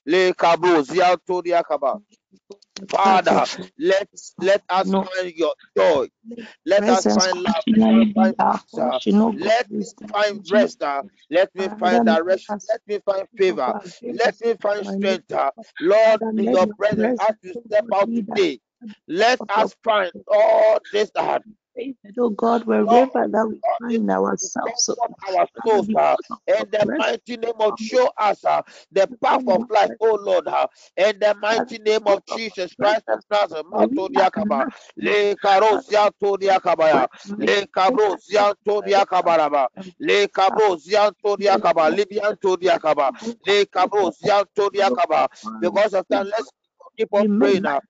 Le 0.07 0.33
kabo 0.33 0.83
zia 0.83 1.17
todia 1.29 1.63
kaba. 1.65 1.97
Father, 2.89 3.47
let 3.79 4.09
let 4.41 4.63
us 4.69 4.91
No 4.91 5.03
find 5.03 5.33
your 5.35 5.53
joy. 5.77 6.07
Let 6.65 6.87
us 6.89 7.07
find 7.07 7.37
love. 7.39 7.63
Let 7.75 7.95
us 7.97 8.07
find 8.07 8.07
peace. 8.15 8.35
portion, 8.73 8.75
God, 8.75 9.01
Let 9.37 9.67
me 9.71 9.85
find 10.13 10.41
rest. 10.51 10.79
Let 11.29 11.49
me 11.55 11.69
find 11.79 12.03
direction. 12.05 12.57
Let 12.69 12.81
me 12.87 12.99
find 13.05 13.27
favor. 13.37 13.73
Let 14.11 14.35
me 14.43 14.55
find 14.61 14.85
strength. 14.87 15.33
uh, 15.33 15.51
Lord, 15.79 16.21
in 16.37 16.49
your 16.51 16.67
presence, 16.79 17.13
as 17.19 17.35
we 17.43 17.55
oh 17.55 17.63
step 17.67 17.85
out 17.93 18.09
today, 18.15 18.59
let 19.07 19.41
us 19.49 19.75
find 19.83 20.11
all 20.27 20.79
this, 20.91 21.11
oh 22.19 22.29
God, 22.31 22.65
wherever 22.65 23.27
that 23.27 23.47
we 23.49 23.61
find 23.79 24.09
ourselves, 24.11 24.89
our 25.29 25.47
souls. 25.65 25.89
uh, 25.95 26.15
in 26.47 26.65
the 26.71 26.87
mighty 26.97 27.37
name 27.37 27.53
of 27.59 27.79
show 27.79 28.09
us 28.17 28.43
uh, 28.45 28.61
the 28.91 29.09
path 29.23 29.43
of 29.47 29.63
life, 29.69 29.91
oh 30.01 30.15
Lord. 30.21 30.47
uh, 30.47 30.67
in 30.97 31.19
the 31.19 31.35
mighty 31.41 31.79
name 31.79 32.07
of 32.07 32.25
Jesus 32.25 32.73
Christ 32.75 33.03
of 33.09 33.21
Nazareth. 33.31 33.65
Matodiakaba. 33.67 34.65
Le 34.97 35.35
Father, 35.69 36.09
todiakabaya, 36.21 37.07
you 37.25 37.37
make 37.37 37.51
Le 37.57 37.65
take 37.87 38.01
kabro 38.01 38.15
us 38.15 38.31
to 38.37 38.45
wherever 38.77 39.05
ziantodiakabaraba, 39.11 39.67
and 39.75 39.93
Le 39.99 40.27
kabro 40.27 40.77
the 41.47 41.57
ziantodiakaba, 41.57 41.89
name 41.89 41.97
of 41.97 41.97
Libyan 41.97 42.35
todiakaba, 42.43 43.11
Le 43.45 43.65
take 43.77 43.91
kabro 43.91 44.09
us 44.09 44.19
to 44.21 44.33
your 44.87 44.97
ziantodiakaba. 45.01 45.27
Father, 45.43 45.59
Because 45.61 45.93
of 45.95 46.05
that, 46.09 46.27
let's 46.27 46.51
keep 46.97 47.09
on 47.13 47.27
praying 47.37 47.63
now. 47.63 47.81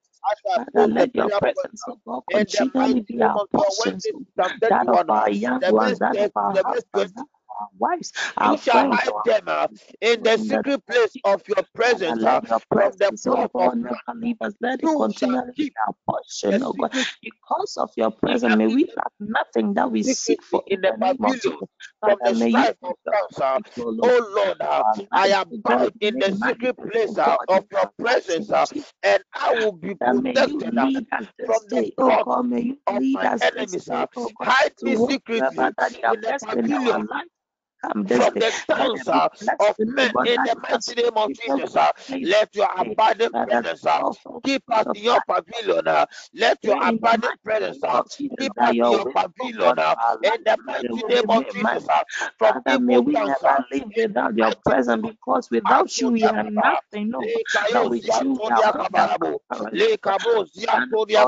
Father, 0.55 0.87
let 0.87 1.15
your 1.15 1.29
presence, 1.31 1.83
oh 1.87 1.99
God, 2.05 2.23
continually 2.31 3.01
be 3.01 3.23
our 3.23 3.41
of 3.41 3.49
God, 3.53 3.73
when 3.77 3.95
portion, 3.95 4.01
this 4.03 4.13
so 4.13 4.25
Psalm 4.37 4.59
that 4.69 4.87
of 4.89 5.03
31, 5.07 5.09
our 5.09 5.29
young 5.31 5.65
ones, 5.67 5.99
that 5.99 6.19
of 6.19 6.31
30, 6.33 6.33
our 6.35 6.55
husbands, 6.63 6.85
20, 6.93 7.13
that 7.15 7.21
of 7.21 7.42
our 7.61 7.69
wives, 7.79 8.13
our 8.37 8.53
You 8.53 8.57
shall 8.57 8.85
hide 8.89 9.13
them 9.25 9.43
uh, 9.47 9.67
in 10.01 10.23
the 10.23 10.37
secret 10.37 10.85
place 10.87 11.17
of 11.25 11.43
your 11.47 11.63
presence 11.75 12.23
uh, 12.23 12.41
from 12.71 12.93
the 12.99 13.11
oh 13.27 13.45
of 13.45 13.51
God, 13.55 13.79
never 13.79 14.19
leave 14.19 14.37
us. 14.41 14.53
Let 14.61 14.83
it 14.83 14.93
continually 14.95 15.53
be 15.57 15.71
our 15.87 15.95
portion, 16.09 16.63
oh 16.63 16.73
God. 16.73 16.91
Because 17.23 17.77
of 17.77 17.91
your 17.97 18.11
presence, 18.11 18.55
may 18.55 18.67
we 18.67 18.85
lack 18.95 19.13
nothing 19.19 19.73
that 19.75 19.91
we 19.91 20.03
seek 20.03 20.43
for 20.43 20.63
in 20.67 20.81
the 20.81 20.93
name 20.97 21.25
of 21.25 21.39
Jesus. 21.41 21.67
Father, 22.01 22.31
may 22.33 22.49
you 22.49 22.67
strife 22.67 22.75
put 22.85 22.91
of 22.91 22.95
your 23.05 23.15
cancer. 23.29 23.61
perfect 23.65 23.77
will, 23.77 23.99
oh 24.01 24.33
Lord, 24.35 24.61
uh, 24.61 24.83
I 25.11 25.27
abide 25.29 25.91
be 25.99 26.07
in 26.07 26.17
the 26.19 26.31
secret 26.33 26.77
place 26.91 27.17
uh, 27.17 27.37
of 27.47 27.65
your 27.71 27.87
presence, 27.99 28.51
uh, 28.51 28.67
and 29.03 29.23
I 29.33 29.53
will 29.53 29.73
be 29.73 29.95
Father, 29.99 30.15
may 30.15 30.35
you 30.35 30.63
protected 30.63 30.77
uh, 30.77 30.99
from 31.45 31.61
the 31.69 31.85
God, 31.97 32.23
of 32.27 32.45
lead 32.89 33.07
my 33.13 33.29
enemies. 33.41 33.89
Uh, 33.89 34.05
hide 34.41 34.73
me 34.81 34.95
secretly 34.97 35.75
in 36.13 36.21
the 36.21 36.35
pavilion 36.41 37.07
our 37.83 37.93
life. 37.95 37.97
Come 37.97 38.05
this 38.07 38.29
from 38.29 38.37
the 38.39 38.53
Let 38.73 38.93
tongues 38.93 38.93
there 38.93 39.05
be 39.11 39.19
uh, 39.19 39.29
of 39.59 39.77
men 39.85 40.15
in 40.25 40.43
the 40.43 40.55
mighty 40.61 40.95
name 41.01 41.17
of 41.17 41.33
Jesus. 41.33 41.75
Let 42.21 42.55
your 42.55 42.69
abiding 42.77 43.35
presence 43.43 43.85
uh, 43.85 44.03
keep 44.43 44.63
us 44.71 44.87
in 44.93 45.03
your 45.03 45.21
pavilion. 45.21 45.87
Uh, 45.87 46.05
let 46.35 46.59
your 46.63 46.77
abiding 46.81 47.37
presence 47.43 47.79
uh, 47.83 48.03
keep 48.31 48.53
us 48.61 48.75
in 48.83 48.91
your 48.91 49.07
oh 49.07 49.15
pavilion 49.15 49.53
God, 49.59 49.79
for 49.87 49.95
our 50.01 50.19
in 50.23 50.43
the 50.45 50.57
mighty 50.65 51.03
name 51.07 51.29
of 51.29 51.47
Jesus. 51.49 51.87
from 52.39 52.61
may 52.79 52.99
we 52.99 53.17
never 53.17 53.57
live 53.71 53.91
without 53.95 54.35
your 54.37 54.53
presence 54.65 55.01
because 55.03 55.49
without 55.51 55.99
you 56.01 56.09
we 56.11 56.27
are 56.27 56.43
nothing, 56.43 57.11
no. 57.11 57.31
Le 57.53 57.69
But 57.69 57.89
with 57.89 58.19
you 58.21 58.33
we 58.33 58.49
are 58.49 58.73
Ziantonia 60.45 61.27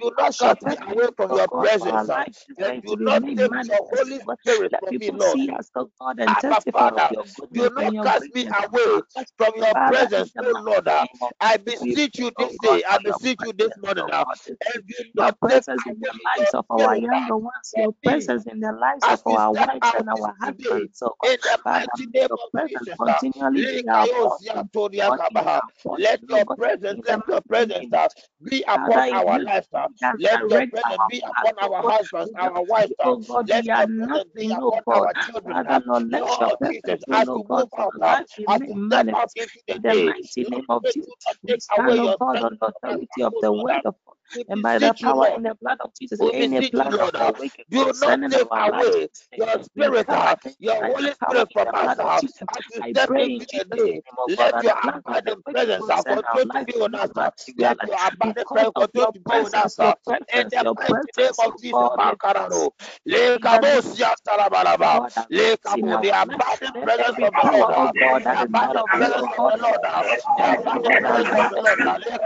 Do 0.00 0.12
not 0.18 0.38
cast 0.38 0.66
me 0.66 0.76
away 0.90 1.08
from 1.16 1.32
your 1.34 1.48
for 1.78 2.04
presence, 2.04 2.04
life 2.04 2.34
this 2.48 2.58
and 2.58 2.82
day 2.82 2.82
do 2.84 2.96
not 2.98 3.24
take 3.36 3.68
your 3.68 3.86
Holy 3.96 4.20
Spirit 4.20 4.72
from 4.80 4.98
me, 4.98 5.10
Lord. 5.12 5.40
see 5.40 5.50
us, 5.50 5.70
oh 5.76 5.90
God, 6.00 6.20
and 6.20 6.36
Abba, 6.38 6.62
of 6.92 7.04
Father, 7.04 7.10
your 7.10 7.24
do 7.52 7.70
not 7.74 7.94
cast 8.02 8.34
me 8.34 8.46
away 8.46 9.02
from 9.38 9.52
your 9.56 9.74
presence, 9.86 10.32
oh 10.42 10.52
Lord. 10.64 10.88
of 10.88 11.08
I 11.40 11.56
oh 11.80 11.86
beseech 11.96 12.18
you 12.18 12.32
this 12.38 12.58
day. 12.58 12.82
I 12.88 12.98
beseech 12.98 13.42
oh 13.42 13.44
you 13.44 13.52
this 13.54 13.76
morning. 13.76 14.04
oh 14.04 14.12
God, 14.18 14.36
this 14.46 14.56
day. 14.66 14.72
and 14.74 14.86
do 14.86 14.94
not 15.16 15.40
presence 15.40 15.86
in 15.86 16.00
the 16.00 16.12
lives 16.24 16.54
of 16.54 16.66
our 16.70 16.96
younger 16.96 17.36
ones, 17.36 17.74
your 17.76 17.92
presence 18.04 18.46
in 18.46 18.60
the 18.60 18.72
lives 18.72 19.08
of 19.08 19.20
our 19.26 19.52
wives 19.54 19.92
and 19.94 20.08
our 20.10 20.34
husbands, 20.40 21.00
oh 21.02 21.14
God. 21.20 21.30
Father, 21.64 21.86
your 22.14 22.30
of 22.30 22.40
presence 22.52 22.73
Jesus, 22.78 23.00
uh, 23.06 23.22
continually 23.22 23.66
be 23.72 23.84
our 23.88 24.08
Likayozia 24.12 24.64
portion, 24.64 24.68
God, 25.00 25.20
in 25.30 25.44
Todiakabaha. 25.44 25.62
our 25.62 25.70
let 25.96 26.20
oh 26.32 26.44
your 26.44 26.46
presence, 26.56 27.00
let 27.06 27.20
your 27.28 27.40
presence 27.42 27.86
name 27.86 27.94
of 27.94 28.00
uh, 28.00 28.08
Jesus. 28.08 28.26
be 28.44 28.64
upon 28.68 29.04
our 29.12 29.40
lives. 29.40 29.68
uh, 29.74 29.88
lead 30.02 30.08
us, 30.08 30.14
let 30.18 30.40
your 30.48 30.62
presence 30.64 31.02
be 31.08 31.22
upon 31.28 31.54
oh 31.62 31.70
our 31.72 31.82
husbands, 31.82 32.32
our 32.38 32.62
wives. 32.64 32.92
uh, 33.00 33.14
oh 33.20 33.42
let 33.46 33.66
your 33.76 33.88
presence 34.00 34.30
be 34.38 34.48
nothing, 34.48 34.58
oh 34.60 34.72
upon 34.78 35.04
our 35.06 35.14
children. 35.20 35.58
Uh, 35.66 35.80
Lord, 35.86 36.04
let 36.10 36.38
your 36.40 36.52
Lord 36.60 36.64
Jesus, 36.64 37.00
as 37.12 37.28
oh 37.28 37.34
we 37.34 37.44
move 37.48 37.68
out, 37.78 37.94
our 37.98 38.02
uh, 38.02 38.16
as 38.48 38.62
we 38.66 38.76
step 38.88 39.06
out 39.14 39.30
into 39.36 39.60
the 39.68 39.76
In 39.76 39.82
the 39.82 39.94
day, 39.94 40.04
mighty 40.04 40.44
name 40.50 40.64
Lord, 40.66 40.66
of 40.68 40.88
Jesus, 40.88 41.06
you 41.06 41.14
not 41.26 41.36
we 41.42 41.54
take 41.54 41.62
away 41.78 41.96
oh 41.98 42.08
your 42.08 42.18
God, 42.20 42.38
presence 42.40 42.58
the 42.60 42.66
authority 42.68 43.22
of 43.24 43.34
oh 43.34 43.42
the 43.42 43.52
word 43.52 43.74
uh, 43.74 43.82
of 43.84 43.94
God. 44.06 44.16
And 44.48 44.62
by 44.62 44.78
the 44.78 44.94
power 45.02 45.28
in 45.34 45.42
the 45.44 45.56
blood 45.60 45.78
of 45.84 45.92
Jesus, 46.00 46.20
We 46.20 46.32
any 46.32 46.62
beseech 46.62 46.76
you, 46.82 46.82
plan 46.82 47.00
of 47.00 47.12
the 47.18 47.26
uh, 47.26 47.32
wicked 47.38 47.66
do 47.70 47.92
not 47.94 48.20
take 48.30 48.48
our 48.58 48.82
away 48.82 49.08
your 49.36 49.62
spirit, 49.64 50.06
uh, 50.12 50.36
your 50.60 50.76
Holy 50.76 51.12
Spirit 51.12 51.48
from 51.52 51.66
the 51.66 51.74
us 51.74 51.94
blood 51.94 52.00
uh, 52.00 52.22
as 52.56 52.64
we 52.74 52.82
I 52.82 52.94
step 52.94 53.10
pray 53.10 53.26
into 53.36 53.64
the 53.68 53.78
day. 53.84 54.02
name, 54.02 54.16
oh 54.18 54.30
God, 54.36 54.52
Let 54.52 54.62
your 54.62 54.74
the 54.82 55.16
the 55.24 55.36
abiding 55.36 55.42
presence 55.44 55.88
uh, 55.90 56.02
continue 56.04 56.22
to 56.32 56.46
be 56.52 56.72
with 56.76 56.94
us. 56.94 57.10
uh, 57.16 57.30
let 57.58 57.78
your 57.84 57.96
abiding 58.06 58.46
presence 58.52 58.72
of 58.76 58.92
continue 58.92 59.06
to 59.14 59.20
be 59.24 59.34
with 59.40 59.54
us. 59.54 59.70
presence, 59.70 59.78
uh, 59.80 59.94
in 60.34 60.48
the 60.50 60.64
mighty 60.78 61.10
name 61.18 61.34
of 61.38 61.52
oh 61.52 61.60
Jesus, 61.60 61.90
God, 61.90 62.00
with 62.02 62.18
us. 62.38 62.38
Makarano. 62.38 62.70
Le 63.06 63.38
In 63.38 63.50
the 63.50 63.62
kabo 63.62 63.80
name 63.82 63.82
siya 63.82 64.14
of 64.14 64.16
tarabaraba. 64.26 64.92
God, 64.92 65.12
Le 65.30 65.56
arise 65.56 65.60
in 65.74 65.88
kabo, 65.88 65.90
our 65.90 66.08
The 66.22 66.22
abiding 66.22 66.74
presence 66.82 67.18
of 67.22 67.34
the 67.36 67.44
Lord. 67.52 67.70
uh, 67.70 67.76
oh 67.76 67.88
God, 67.98 68.22
The 68.24 68.32
is 68.32 68.40
abiding 68.42 68.84
you, 68.94 68.98
presence 68.98 69.28
oh 69.28 69.32
of 69.38 69.50
the 69.50 69.58
Lord. 69.60 69.84
uh, 69.84 70.04
The 70.36 70.44
abiding 70.44 70.84
presence 70.98 71.36
of 71.36 71.40
the. 71.44 71.52
Lord. 71.54 71.82
uh, 71.84 71.98
Let 72.06 72.24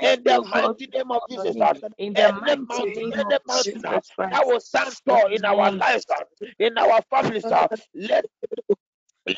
in 0.00 0.22
the 0.24 0.42
mighty 0.42 0.86
name 0.88 1.10
of 1.10 1.22
Jesus. 1.28 1.56
In 1.98 2.12
the 2.12 2.32
mighty 2.68 3.00
name 3.00 3.26
of 3.26 3.64
Jesus. 3.64 3.82
That 3.82 4.04
Christ. 4.14 4.46
will 4.46 4.60
stand 4.60 5.00
tall 5.06 5.26
in 5.32 5.44
our 5.44 5.70
lives, 5.72 6.06
uh, 6.10 6.46
in 6.58 6.78
our 6.78 7.00
families, 7.10 7.44
uh, 7.44 7.68
let 7.94 8.24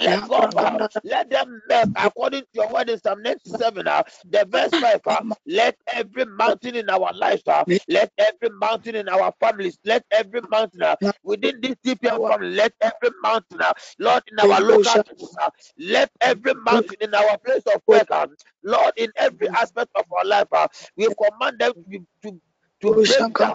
let 0.00 0.26
God, 0.28 0.54
uh, 0.56 0.88
let 1.04 1.30
them 1.30 1.62
melt. 1.68 1.90
According 1.96 2.42
to 2.42 2.48
your 2.54 2.68
word 2.72 2.90
in 2.90 3.00
Psalm 3.00 3.22
97, 3.22 3.86
uh, 3.88 4.02
the 4.28 4.46
verse 4.48 4.74
5. 4.78 5.00
Uh, 5.06 5.20
let 5.46 5.76
every 5.92 6.24
mountain 6.26 6.76
in 6.76 6.88
our 6.90 7.12
lives, 7.14 7.42
uh, 7.46 7.64
let 7.88 8.12
every 8.18 8.50
mountain 8.58 8.96
in 8.96 9.08
our 9.08 9.32
families, 9.40 9.78
let 9.84 10.04
every 10.12 10.40
mountain 10.50 10.82
uh, 10.82 10.96
within 11.22 11.60
this 11.60 11.76
DPM 11.84 12.20
family, 12.28 12.50
let 12.50 12.72
every 12.80 13.10
mountain, 13.22 13.60
uh, 13.62 13.72
Lord, 13.98 14.22
in 14.30 14.38
our 14.40 14.60
local 14.60 15.02
churches, 15.02 15.36
uh, 15.42 15.50
let 15.78 16.10
every 16.20 16.54
mountain 16.54 16.96
in 17.00 17.14
our 17.14 17.38
place 17.38 17.62
of 17.74 17.82
work, 17.86 18.06
uh, 18.10 18.26
Lord, 18.64 18.92
in 18.96 19.10
every 19.16 19.48
aspect 19.50 19.90
of 19.96 20.04
our 20.18 20.24
life, 20.24 20.48
uh, 20.52 20.68
we 20.96 21.08
command 21.14 21.58
them 21.58 21.72
to 21.90 22.06
to 22.22 22.40
to 22.82 22.94
break 23.04 23.26
down 23.38 23.54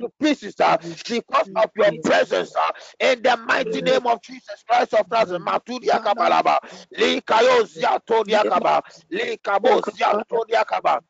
to 0.00 0.10
pieces 0.20 0.54
uh, 0.60 0.76
because 1.08 1.48
of 1.56 1.70
your 1.76 1.92
presence 2.02 2.54
uh, 2.56 2.70
in 3.00 3.22
the 3.22 3.36
mighty 3.48 3.82
name 3.82 4.06
of 4.06 4.22
Jesus 4.22 4.64
Christ 4.68 4.94
of 4.94 5.10
Nazareth. 5.10 5.42
Matudia 5.42 6.00
kabalaba, 6.00 6.58
li 6.92 7.20
kayo 7.22 7.64
ziatodia 7.64 8.46
kaba, 8.46 8.82
li 9.10 9.38
kabo 9.38 9.80
ziatodia 9.82 10.66
kaba. 10.66 11.00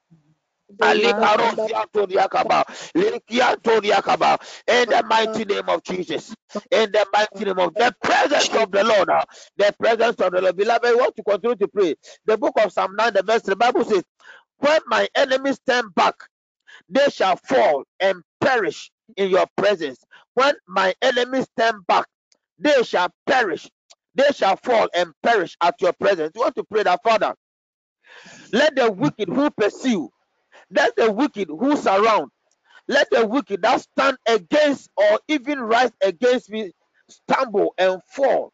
Alikaro 0.82 1.54
ziatodia 1.56 2.28
kaba, 2.30 2.64
li 2.94 3.20
kiatodia 3.28 4.02
kaba. 4.02 4.38
In 4.68 4.88
the 4.90 5.02
mighty 5.08 5.44
name 5.44 5.68
of 5.68 5.82
Jesus, 5.84 6.34
in 6.70 6.92
the 6.92 7.06
mighty 7.12 7.44
name 7.46 7.58
of 7.60 7.76
the 7.76 7.94
presence 8.02 8.54
of 8.54 8.72
the 8.72 8.84
Lord, 8.84 9.10
uh, 9.10 9.24
the 9.56 9.74
presence 9.80 10.16
of 10.20 10.32
the 10.32 10.42
Lord. 10.42 10.56
Beloved, 10.56 10.84
we 10.90 10.96
want 10.96 11.16
to 11.16 11.22
continue 11.24 11.56
to 11.56 11.68
pray. 11.68 11.96
The 12.26 12.38
book 12.38 12.54
of 12.64 12.72
Psalm 12.72 12.96
9, 12.96 13.14
the 13.14 13.22
verse, 13.24 13.42
the 13.42 13.56
Bible 13.56 13.84
says, 13.84 14.04
When 14.58 14.80
my 14.88 15.08
enemies 15.16 15.60
turn 15.66 15.90
back, 15.96 16.14
they 16.88 17.08
shall 17.10 17.36
fall 17.36 17.84
and 18.00 18.22
perish 18.40 18.90
in 19.16 19.30
your 19.30 19.46
presence. 19.56 19.98
When 20.34 20.54
my 20.68 20.94
enemies 21.02 21.48
turn 21.58 21.82
back, 21.88 22.06
they 22.58 22.82
shall 22.84 23.10
perish. 23.26 23.68
They 24.14 24.30
shall 24.34 24.56
fall 24.56 24.88
and 24.94 25.12
perish 25.22 25.56
at 25.62 25.76
your 25.80 25.94
presence. 25.94 26.32
You 26.34 26.42
want 26.42 26.56
to 26.56 26.64
pray 26.64 26.84
that, 26.84 27.00
Father, 27.04 27.34
let 28.52 28.76
the 28.76 28.90
wicked 28.92 29.28
who 29.28 29.50
pursue, 29.50 30.10
let 30.70 30.96
the 30.96 31.12
wicked 31.12 31.48
who 31.48 31.76
surround, 31.76 32.30
let 32.88 33.08
the 33.10 33.26
wicked 33.26 33.62
that 33.62 33.80
stand 33.82 34.18
against 34.28 34.90
or 34.96 35.20
even 35.28 35.60
rise 35.60 35.92
against 36.02 36.50
me 36.50 36.72
stumble 37.10 37.74
and 37.78 38.02
fall 38.08 38.52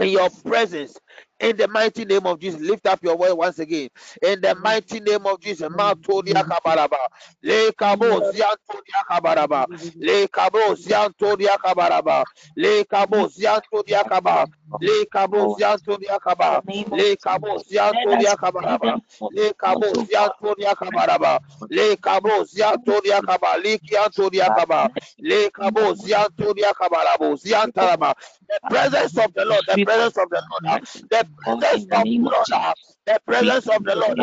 in 0.00 0.10
your 0.10 0.30
presence 0.30 0.98
in 1.44 1.56
the 1.58 1.68
mighty 1.68 2.06
name 2.06 2.26
of 2.26 2.40
Jesus. 2.40 2.60
Lift 2.62 2.86
up 2.88 3.04
your 3.04 3.16
voice 3.18 3.34
once 3.34 3.60
again. 3.60 3.90
In 4.22 4.42
the 4.42 4.56
mighty 4.56 5.00
name 5.00 5.26
of 5.26 5.40
Jesus. 5.40 5.68
Matodia 5.70 6.44
kabaraba. 6.44 6.98
Le 7.42 7.72
kabo 7.72 8.20
ziantodia 8.22 9.02
kabaraba. 9.10 9.66
Le 10.00 10.28
kabo 10.28 10.74
ziantodia 10.76 11.58
kabaraba. 11.58 12.26
Le 12.56 12.84
kabo 12.84 13.28
ziantodia 13.28 14.04
kaba. 14.06 14.46
Le 14.80 15.06
kabo 15.06 15.38
Power 15.38 15.58
ziantodia 15.58 16.20
in 16.22 16.22
kaba. 16.22 16.62
the 16.66 16.72
name 16.72 16.92
of 16.92 17.06
Le 17.28 17.56
ziantodia 17.58 18.36
see 18.36 18.38
kabaraba. 18.38 18.98
Le 19.30 19.52
God. 19.64 19.82
ziantodia 20.08 20.74
kabaraba. 20.76 21.40
Le 21.70 21.96
kabo 21.96 22.44
ziantodia 22.44 23.22
kaba. 23.22 23.58
Le 23.64 23.78
kiantodia 23.78 24.50
But 24.50 24.54
kaba. 24.54 24.90
let 24.94 25.04
it 25.18 25.18
Le 25.20 25.50
come 25.52 25.52
kabo 25.52 25.94
ziantodia 25.94 26.74
kabarabo. 26.74 27.36
Ziantaraba 27.36 28.14
the 28.48 28.60
presence 28.70 29.18
of 29.18 29.34
the 29.34 29.44
Lord, 29.46 29.64
the 29.68 29.78
presence 29.78 30.18
of 30.18 30.30
the 30.30 30.42
Lord, 30.50 30.82
the 31.10 31.26
in 31.72 31.88
the 31.88 31.98
the 31.98 31.98
name 31.98 32.26
of 32.26 32.32
Lord, 32.32 32.46
Jesus. 32.46 32.96
the 33.06 33.20
presence 33.26 33.68
of 33.68 33.84
the 33.84 33.96
Lord, 33.96 34.18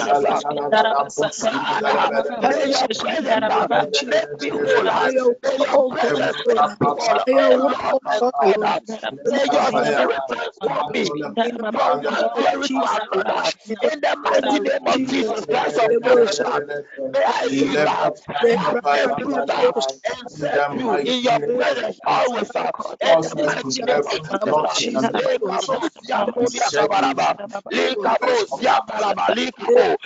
serve 29.72 29.96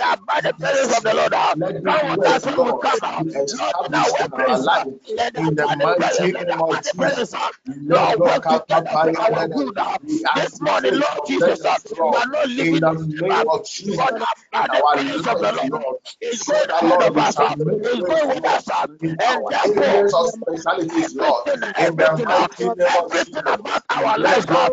we 0.00 0.16
go. 0.16 0.20
the 0.42 0.54
presence 0.54 0.96
of 0.98 1.04
the 1.04 1.14
Lord. 1.14 1.34
uh, 1.34 1.54
Let 1.54 1.84
Come 1.84 2.00
this 2.00 2.02
with 2.10 2.24
word, 2.24 2.26
us 2.26 2.46
when 2.46 2.62
we 2.64 2.72
Lord, 2.72 2.82
come. 2.82 2.98
uh, 3.02 3.22
be 3.22 3.30
Lord, 3.52 3.76
in 3.86 3.94
established 3.94 3.94
our 3.94 4.20
in 4.20 4.32
our 4.34 4.58
workplace, 4.58 4.68
uh, 4.72 4.84
life. 4.84 4.94
let 5.16 5.34
the 5.34 5.42
In 5.42 5.54
the 5.54 5.68
mighty 5.68 6.28
the 6.32 6.44
name 6.46 6.60
of 6.62 6.82
Jesus. 6.82 7.34
uh, 7.34 7.50
Lord, 7.88 8.20
work 8.20 8.46
together 8.48 8.98
for 9.02 9.20
our 9.20 9.46
good. 9.46 9.78
uh, 9.78 9.98
We 10.02 10.26
This 10.34 10.60
morning, 10.60 10.94
Lord 10.94 11.20
Jesus, 11.26 11.64
uh, 11.64 11.76
we 12.08 12.16
are 12.16 12.26
not 12.26 12.48
In 12.58 12.78
living 12.78 12.80
the 12.80 12.92
this 12.92 13.06
name 13.20 13.42
life, 13.42 13.48
of 13.48 13.68
Jesus. 13.68 13.96
but 13.96 14.14
the 14.16 14.26
In 14.52 14.66
abiding 14.66 14.70
our 14.70 14.86
presence 14.92 15.26
of 15.26 15.40
the 15.40 15.52
Lord 15.52 15.98
is 16.20 16.42
going 16.44 16.70
ahead 16.70 17.02
of 17.02 17.16
we 17.16 17.18
us, 17.18 17.38
uh, 17.38 17.54
is 17.84 18.00
going 18.02 18.28
with 18.28 18.46
us, 18.46 18.70
uh, 18.70 18.86
In 19.02 19.20
and 19.20 19.44
therefore, 19.48 19.84
areas 19.84 20.14
of 20.14 20.28
specialties, 20.28 21.14
Lord. 21.16 21.46
everything, 21.48 21.72
In 21.78 21.98
the 21.98 22.18
everything, 22.18 22.30
uh, 22.30 22.48
mighty 22.58 22.70
name 22.70 22.96
of 22.96 23.12
everything 23.12 23.42
Jesus. 23.42 23.42
about 23.46 23.82
our 23.90 24.18
lives, 24.18 24.46
uh, 24.50 24.70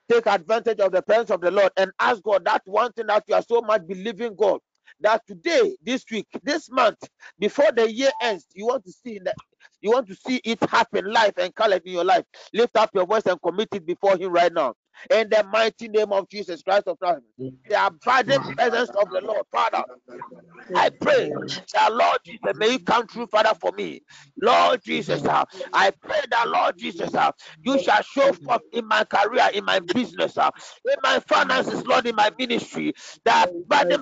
Take 0.09 0.25
advantage 0.27 0.79
of 0.79 0.91
the 0.91 1.01
presence 1.01 1.31
of 1.31 1.41
the 1.41 1.51
Lord 1.51 1.71
and 1.77 1.91
ask 1.99 2.21
God 2.23 2.45
that 2.45 2.61
one 2.65 2.91
thing 2.93 3.07
that 3.07 3.23
you 3.27 3.35
are 3.35 3.41
so 3.43 3.61
much 3.61 3.85
believing 3.87 4.35
God 4.35 4.59
that 5.01 5.21
today, 5.27 5.75
this 5.83 6.05
week, 6.11 6.27
this 6.43 6.69
month, 6.71 6.97
before 7.39 7.71
the 7.73 7.91
year 7.91 8.11
ends, 8.21 8.45
you 8.53 8.67
want 8.67 8.85
to 8.85 8.91
see 8.91 9.19
that 9.19 9.35
you 9.81 9.91
want 9.91 10.07
to 10.07 10.15
see 10.15 10.41
it 10.43 10.61
happen 10.69 11.11
life 11.11 11.33
and 11.37 11.53
color 11.55 11.79
in 11.85 11.93
your 11.93 12.03
life. 12.05 12.25
Lift 12.53 12.75
up 12.77 12.89
your 12.93 13.05
voice 13.05 13.25
and 13.25 13.41
commit 13.41 13.69
it 13.73 13.85
before 13.85 14.17
Him 14.17 14.31
right 14.31 14.53
now. 14.53 14.73
In 15.11 15.29
the 15.29 15.43
mighty 15.51 15.87
name 15.89 16.11
of 16.13 16.29
Jesus 16.29 16.61
Christ 16.63 16.87
of 16.87 16.97
Nazareth, 17.01 17.23
the 17.69 17.85
abiding 17.87 18.43
presence 18.55 18.89
of 18.91 19.09
the 19.11 19.21
Lord, 19.21 19.45
Father. 19.51 19.83
I 20.75 20.89
pray 20.89 21.31
that 21.73 21.93
Lord 21.93 22.19
Jesus, 22.25 22.53
may 22.55 22.71
you 22.73 22.79
come 22.79 23.07
true, 23.07 23.27
Father, 23.27 23.53
for 23.59 23.71
me. 23.73 24.01
Lord 24.41 24.81
Jesus, 24.83 25.23
uh, 25.25 25.45
I 25.73 25.91
pray 25.91 26.21
that 26.31 26.49
Lord 26.49 26.77
Jesus, 26.77 27.13
uh, 27.15 27.31
you 27.63 27.79
shall 27.79 28.01
show 28.03 28.33
forth 28.33 28.61
in 28.71 28.87
my 28.87 29.03
career, 29.05 29.49
in 29.53 29.65
my 29.65 29.79
business, 29.79 30.37
uh, 30.37 30.51
in 30.85 30.95
my 31.03 31.19
finances, 31.21 31.85
Lord, 31.85 32.07
in 32.07 32.15
my 32.15 32.31
ministry, 32.37 32.93
the 33.25 33.49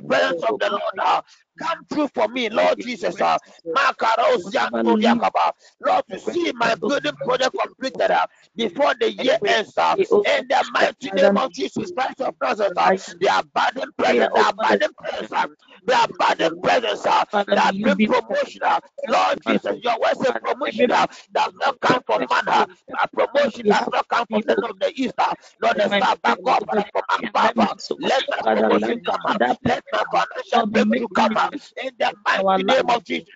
presence 0.08 0.44
of 0.44 0.58
the 0.60 0.70
Lord, 0.72 1.24
come 1.60 1.86
true 1.92 2.10
for 2.14 2.28
me, 2.30 2.50
Lord 2.50 2.80
Jesus. 2.82 3.20
Uh, 3.22 3.38
presence 3.76 3.94
whatever 4.42 4.84
lead 4.84 5.02
Makarosiantodiakaba. 5.04 5.54
Lord, 5.86 6.04
to 6.10 6.20
see 6.20 6.52
my 6.54 6.76
building 6.88 7.14
project 7.24 7.56
completed 7.60 8.12
uh, 8.12 8.26
before 8.56 8.96
the 9.00 9.12
year 9.12 9.38
ends. 9.46 9.78
Uh, 9.78 9.96
in 10.26 10.48
the 10.50 10.66
mighty 10.74 11.12
name 11.12 11.38
of 11.38 11.52
Jesus 11.54 11.92
Christ 11.92 12.22
of 12.22 12.36
Nazareth, 12.42 12.74
uh, 12.78 12.92
the 13.20 13.40
abiding 13.40 13.92
presence, 13.98 14.30
the 14.34 14.50
abiding 14.50 14.94
presence, 15.00 15.32
uh, 15.34 15.48
the 15.86 16.04
abiding 16.04 16.52
presence 16.64 17.06
uh, 17.06 17.24
that 17.54 17.82
bring 17.82 17.98
be 17.98 18.08
with 18.08 18.18
us. 18.32 18.40
promotion. 18.40 18.62
uh, 18.64 18.80
Lord 19.08 19.42
Jesus, 19.42 19.78
your 19.84 20.00
word 20.00 20.16
says 20.18 20.34
promotion 20.42 20.92
uh, 20.92 21.08
does 21.34 21.54
not 21.62 21.80
come 21.82 22.02
from 22.06 22.22
man. 22.30 22.44
Uh, 22.48 22.66
uh, 23.00 23.08
promotion 23.14 23.66
does 23.68 23.88
not 23.92 24.08
come 24.10 24.26
of 24.26 24.30
me, 24.30 24.42
from 24.42 24.44
the 24.48 24.58
north, 24.62 24.74
the 24.80 24.92
east, 24.96 25.14
uh, 25.18 25.34
nor 25.62 25.74
God, 25.76 25.90
the 25.90 25.90
but 26.00 26.20
God, 26.24 26.64
oh 26.64 26.68
God, 26.76 26.86
from 26.92 27.04
above. 27.30 27.54
Uh, 27.58 27.76
let 28.02 28.24
my 28.30 28.42
promotion 28.52 29.00
come. 29.06 29.22
Uh, 29.26 29.38
let 29.66 29.84
my 29.94 30.04
financial 30.12 30.64
be 30.74 30.84
breakthrough 30.84 31.08
come. 31.16 31.32
it 31.32 31.38
Uh, 31.38 31.45
in 31.78 31.92
the 32.00 32.14
mighty 32.26 32.64
name 32.64 32.90
of 32.90 33.04
Jesus. 33.06 33.30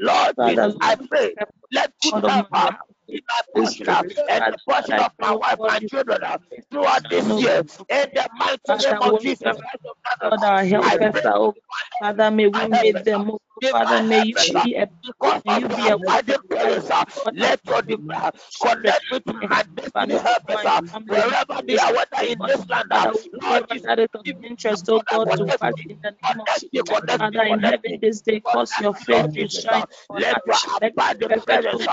Lord 0.00 0.36
Jesus, 0.44 0.76
I 0.80 0.96
pray. 0.96 1.36
Let 1.72 1.92
good 2.02 2.16
God 2.22 2.74
of 3.08 3.12
health 3.12 3.12
my 3.12 3.12
uh, 3.12 3.12
house, 3.12 3.12
be 3.12 3.22
my 3.28 3.42
this 3.54 3.72
portion 3.72 3.88
uh, 3.88 4.02
spirit, 4.02 4.18
and 4.28 4.44
the 4.46 4.58
portion 4.68 4.98
of 4.98 5.12
my 5.20 5.32
wife 5.34 5.60
and 5.68 5.86
children 5.88 6.24
uh, 6.24 6.38
throughout 6.70 7.08
this 7.10 7.36
year. 7.36 7.62
In 7.90 8.06
the 8.14 8.28
mighty 8.38 8.76
name 8.82 8.96
of 9.00 9.18
Jesus 9.18 9.40
whatever, 9.42 9.58
Christ 9.58 9.84
of 9.86 9.96
Nazareth, 10.04 10.34
God, 10.34 10.44
our 10.44 10.64
I 10.80 10.98
helpers 10.98 11.12
pray 11.12 11.22
are, 11.26 11.36
for 11.42 11.50
oh 11.50 11.54
Father, 12.00 12.30
may 12.30 12.48
we 12.48 12.66
divine 12.68 12.68
meet 12.68 13.04
helpers, 13.04 13.08
uh, 13.14 13.22
them, 13.22 13.30
oh 13.30 13.40
God. 13.62 13.64
Father, 13.70 14.00
may 14.02 14.20
you 14.20 14.38
uh, 14.56 14.64
be 14.64 14.74
a 14.76 14.86
may 15.44 15.54
you 15.56 15.68
be 15.70 15.88
a 15.88 15.96
abiding 15.96 16.36
light, 16.56 16.76
presence. 16.76 16.90
uh, 16.90 17.04
God, 17.24 17.34
let 17.34 17.60
your 17.66 17.82
divine 17.82 18.32
connect 18.62 19.04
I 19.26 19.34
my 19.42 19.64
destiny 19.76 20.16
Father, 20.22 20.22
my 20.48 20.66
uh, 20.66 20.80
wherever 21.06 21.62
they 21.66 21.78
are, 21.78 21.92
whether 21.94 22.26
in 22.26 22.38
this 22.46 22.68
land. 22.68 22.92
uh, 22.92 23.06
Father, 23.42 23.42
Lord 23.42 23.64
that 23.84 24.00
is 24.00 24.08
of 24.14 24.20
the 24.24 24.34
interest, 24.42 24.86
oh 24.90 25.00
God, 25.10 25.30
to 25.36 25.44
us 25.46 25.64
in 25.88 25.98
the 26.02 26.12
name 26.12 26.40
of 26.40 26.48
Jesus. 26.54 26.90
Father, 27.18 27.44
in 27.44 27.62
heaven 27.64 27.98
this 28.02 28.22
day, 28.22 28.40
cause 28.40 28.78
your 28.78 28.94
face 28.94 29.26
to 29.38 29.48
uh, 29.72 29.86
shine 29.86 29.86
let 30.12 30.38
your 30.46 30.56
us. 30.56 30.66
Abiding 30.82 31.34
presence. 31.46 31.88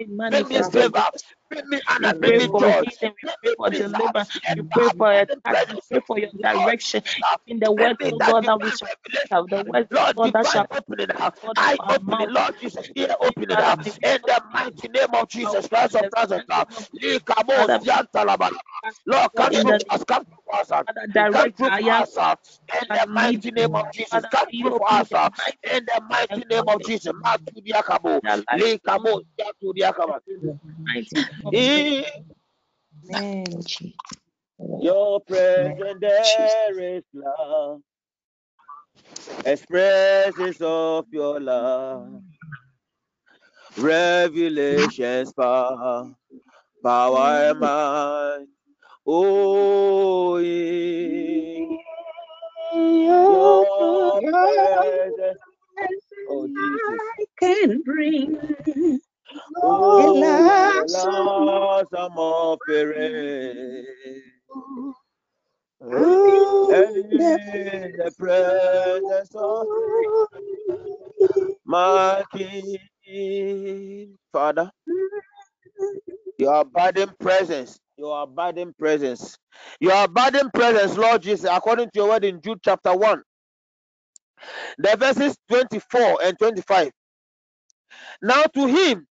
Will 0.00 0.06
God 0.08 0.08
be 0.08 0.14
Bring 0.30 0.48
me 0.48 0.58
manifested. 0.62 0.72
favor. 0.72 1.04
Bring 1.50 1.68
me 1.70 1.80
honor. 1.88 2.14
Bring 2.20 2.36
pray 2.36 2.38
me 2.38 2.48
for 2.50 2.60
joy. 2.60 2.84
healing. 2.84 3.14
We 3.42 3.52
Bring 3.64 3.90
pray 3.90 3.90
for. 3.98 4.12
And 4.48 4.58
We 4.58 4.62
the 4.70 4.74
pray 4.74 4.90
for 4.98 5.12
abundant 5.12 5.44
touch. 5.48 5.58
Pray 5.90 6.00
for 6.06 6.18
your 6.20 6.30
direction. 6.42 7.02
Uh, 7.22 7.36
the 7.60 7.72
bring 7.76 7.90
words, 7.90 7.98
me 8.00 8.12
oh 8.12 8.20
that 8.20 8.36
God, 8.46 8.46
that 8.46 8.60
we 8.60 8.70
shall 8.70 8.88
have, 8.88 9.28
the 9.50 9.64
oh 9.66 9.84
Lord, 9.90 10.16
God, 10.16 10.32
that 10.34 10.46
shall 10.48 10.66
uh, 11.20 11.30
God 11.42 11.58
of 11.58 11.58
Eye 11.58 11.78
our 11.80 11.96
opening. 11.96 12.30
Lord 12.30 12.54
Jesus. 12.60 12.88
Father, 13.48 13.64
uh, 13.64 13.76
may 13.76 13.84
we 13.84 14.02
In 14.02 14.18
the 14.26 14.42
mighty 14.52 14.88
name 14.88 15.14
of 15.14 15.28
Jesus 15.28 15.68
Christ 15.68 15.96
of 15.96 16.06
Nazareth. 16.16 16.44
understanding 16.48 16.66
of 16.76 16.86
Likamos 17.02 17.68
Father, 17.68 17.80
may 17.80 17.86
yantalabala. 17.86 18.50
you 18.50 18.60
Lord, 19.06 19.30
come 19.36 19.56
in 19.56 19.66
through 19.66 19.84
us. 19.90 20.04
Come 20.04 20.24
through 20.26 20.60
us. 20.60 20.72
Come 21.30 21.48
through 21.56 21.68
our 21.70 21.80
for 21.82 21.82
young 21.82 22.06
us. 22.18 22.18
In 22.82 22.88
the 22.92 23.06
mighty 23.08 23.50
name 23.52 23.74
of 23.74 23.90
Jesus. 23.90 24.24
Come 24.26 24.48
through 24.60 24.70
you 24.70 24.78
open 24.88 25.06
us. 25.14 25.30
In 25.72 25.84
the 25.86 26.02
mighty 26.08 26.44
name 26.50 26.64
of 26.68 26.82
Jesus. 26.82 27.12
Matudiakabo. 27.24 28.22
their 28.22 28.36
life 28.38 28.64
to 28.84 28.90
Likamos 28.92 29.22
yantudiakaba. 29.40 30.20
mighty 30.86 31.16
name 31.16 31.26
of. 31.39 31.39
In 31.52 32.04
Amen. 33.04 33.66
Your 34.78 35.20
presence 35.22 36.00
there 36.00 36.78
is 36.80 37.04
love, 37.14 37.80
expressions 39.44 40.58
of 40.60 41.06
your 41.12 41.40
love, 41.40 42.22
revelations, 43.76 45.32
power, 45.34 46.12
power 46.84 47.50
and 47.50 47.60
might. 47.60 48.46
Oh, 49.06 50.38
in 50.38 51.78
your 53.28 54.22
presence, 54.22 55.40
oh 56.28 56.48
Jesus, 56.48 57.02
can 57.40 57.82
bring 57.82 58.38
in 59.96 60.12
the 60.20 60.42
in 66.70 67.92
the 67.98 68.12
presence. 68.18 69.30
Of 69.34 69.68
my 71.64 72.24
King, 72.34 74.18
Father, 74.32 74.70
your 76.38 76.60
abiding 76.62 77.12
presence, 77.20 77.78
your 77.96 78.22
abiding 78.24 78.74
presence, 78.78 79.36
your 79.80 80.04
abiding 80.04 80.50
presence, 80.54 80.96
Lord 80.98 81.22
Jesus, 81.22 81.50
according 81.50 81.86
to 81.86 81.92
your 82.00 82.08
word 82.10 82.24
in 82.24 82.40
Jude 82.42 82.60
chapter 82.64 82.94
1, 82.96 83.22
the 84.78 84.96
verses 84.98 85.36
24 85.50 86.18
and 86.24 86.38
25. 86.38 86.90
Now 88.22 88.44
to 88.44 88.66
him 88.66 89.06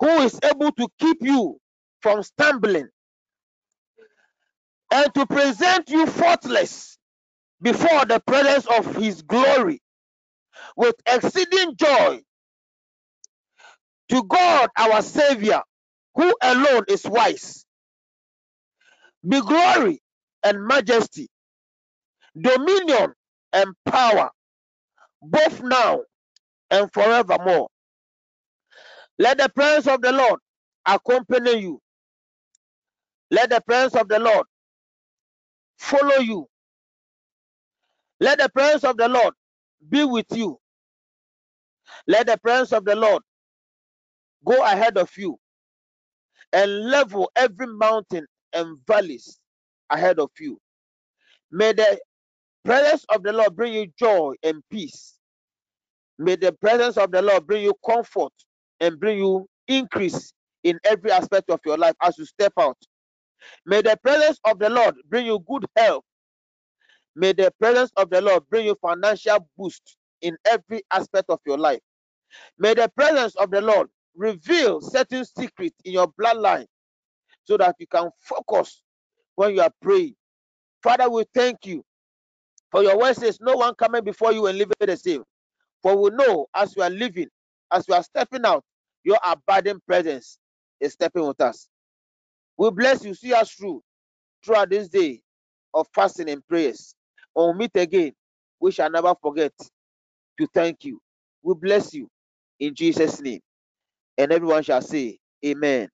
who 0.00 0.08
is 0.22 0.38
able 0.44 0.72
to 0.72 0.88
keep 1.00 1.18
you 1.22 1.58
from 2.02 2.22
stumbling 2.22 2.88
and 4.92 5.14
to 5.14 5.26
present 5.26 5.90
you 5.90 6.06
faultless 6.06 6.98
before 7.62 8.06
the 8.06 8.20
presence 8.26 8.66
of 8.66 8.96
his 8.96 9.22
glory 9.22 9.80
with 10.76 10.96
exceeding 11.06 11.76
joy 11.76 12.20
to 14.10 14.24
God 14.24 14.70
our 14.78 15.02
Savior, 15.02 15.62
who 16.16 16.34
alone 16.42 16.84
is 16.88 17.04
wise, 17.06 17.66
be 19.28 19.40
glory 19.40 20.00
and 20.44 20.66
majesty, 20.66 21.28
dominion 22.40 23.14
and 23.52 23.74
power, 23.86 24.30
both 25.22 25.62
now 25.62 26.02
and 26.70 26.92
forevermore. 26.92 27.68
Let 29.18 29.38
the 29.38 29.50
presence 29.50 29.88
of 29.88 30.02
the 30.02 30.12
Lord 30.12 30.40
accompany 30.86 31.60
you. 31.60 31.80
Let 33.30 33.50
the 33.50 33.62
presence 33.62 33.96
of 34.00 34.08
the 34.08 34.20
Lord 34.20 34.46
follow 35.78 36.18
you. 36.20 36.48
Let 38.20 38.38
the 38.38 38.48
presence 38.50 38.84
of 38.84 38.96
the 38.98 39.08
Lord 39.08 39.34
be 39.88 40.04
with 40.04 40.26
you. 40.32 40.58
Let 42.08 42.26
the 42.28 42.38
presence 42.38 42.72
of 42.72 42.84
the 42.84 42.96
Lord 42.96 43.22
go 44.46 44.64
ahead 44.64 44.98
of 44.98 45.10
you 45.18 45.38
and 46.52 46.90
level 46.90 47.30
every 47.36 47.68
mountain 47.68 48.26
and 48.52 48.78
valleys 48.86 49.38
ahead 49.90 50.18
of 50.20 50.30
you. 50.40 50.58
May 51.52 51.72
the 51.74 51.98
presence 52.64 53.04
of 53.14 53.22
the 53.24 53.32
Lord 53.32 53.56
bring 53.56 53.74
you 53.74 53.88
joy 53.98 54.34
and 54.44 54.62
peace. 54.70 55.14
May 56.18 56.36
the 56.36 56.52
presence 56.52 56.96
of 56.98 57.12
the 57.12 57.22
Lord 57.22 57.46
bring 57.46 57.64
you 57.64 57.74
comfort 57.86 58.32
and 58.80 59.00
bring 59.00 59.18
you 59.18 59.46
increase 59.68 60.32
in 60.64 60.78
every 60.84 61.10
aspect 61.12 61.50
of 61.50 61.60
your 61.66 61.78
life 61.78 61.94
as 62.02 62.18
you 62.18 62.26
step 62.26 62.52
out. 62.58 62.78
May 63.66 63.82
the 63.82 63.98
presence 64.02 64.40
of 64.44 64.58
the 64.58 64.70
Lord 64.70 64.96
bring 65.08 65.26
you 65.26 65.40
good 65.48 65.66
health. 65.76 66.04
May 67.16 67.32
the 67.32 67.52
presence 67.60 67.92
of 67.96 68.10
the 68.10 68.20
Lord 68.20 68.44
bring 68.50 68.66
you 68.66 68.76
financial 68.82 69.48
boost 69.58 69.96
in 70.22 70.36
every 70.50 70.82
aspect 70.92 71.30
of 71.30 71.40
your 71.46 71.58
life. 71.58 71.80
May 72.58 72.74
the 72.74 72.90
presence 72.96 73.36
of 73.36 73.50
the 73.50 73.60
Lord 73.60 73.88
reveal 74.16 74.80
certain 74.80 75.24
secrets 75.24 75.76
in 75.84 75.94
your 75.94 76.08
bloodline 76.20 76.66
so 77.44 77.56
that 77.58 77.76
you 77.78 77.86
can 77.88 78.10
focus 78.20 78.82
when 79.36 79.54
you 79.54 79.62
are 79.62 79.72
praying. 79.82 80.14
Father, 80.82 81.10
we 81.10 81.24
thank 81.34 81.66
you 81.66 81.84
for 82.70 82.82
your 82.82 82.98
word 82.98 83.14
says, 83.16 83.38
No 83.40 83.56
one 83.56 83.74
coming 83.74 84.04
before 84.04 84.32
you 84.32 84.46
and 84.46 84.58
living 84.58 84.74
the 84.80 84.96
same. 84.96 85.24
For 85.82 85.96
we 86.00 86.10
know 86.10 86.46
as 86.54 86.76
we 86.76 86.82
are 86.82 86.90
living, 86.90 87.28
as 87.72 87.86
we 87.88 87.94
are 87.94 88.02
stepping 88.02 88.44
out, 88.44 88.64
your 89.04 89.18
abiding 89.24 89.80
presence 89.86 90.38
is 90.80 90.92
stepping 90.94 91.26
with 91.26 91.40
us. 91.40 91.68
We 92.58 92.70
bless 92.70 93.04
you, 93.04 93.14
see 93.14 93.34
us 93.34 93.52
through 93.52 93.82
throughout 94.44 94.70
this 94.70 94.88
day 94.88 95.22
of 95.74 95.86
fasting 95.94 96.30
and 96.30 96.46
prayers. 96.46 96.94
When 97.34 97.52
we 97.52 97.58
meet 97.64 97.72
again, 97.76 98.12
we 98.60 98.72
shall 98.72 98.90
never 98.90 99.14
forget 99.22 99.52
to 100.38 100.46
thank 100.54 100.84
you. 100.84 101.00
We 101.42 101.54
bless 101.54 101.94
you 101.94 102.08
in 102.60 102.74
Jesus' 102.74 103.20
name. 103.20 103.40
And 104.18 104.32
everyone 104.32 104.62
shall 104.62 104.82
say, 104.82 105.18
Amen. 105.44 105.88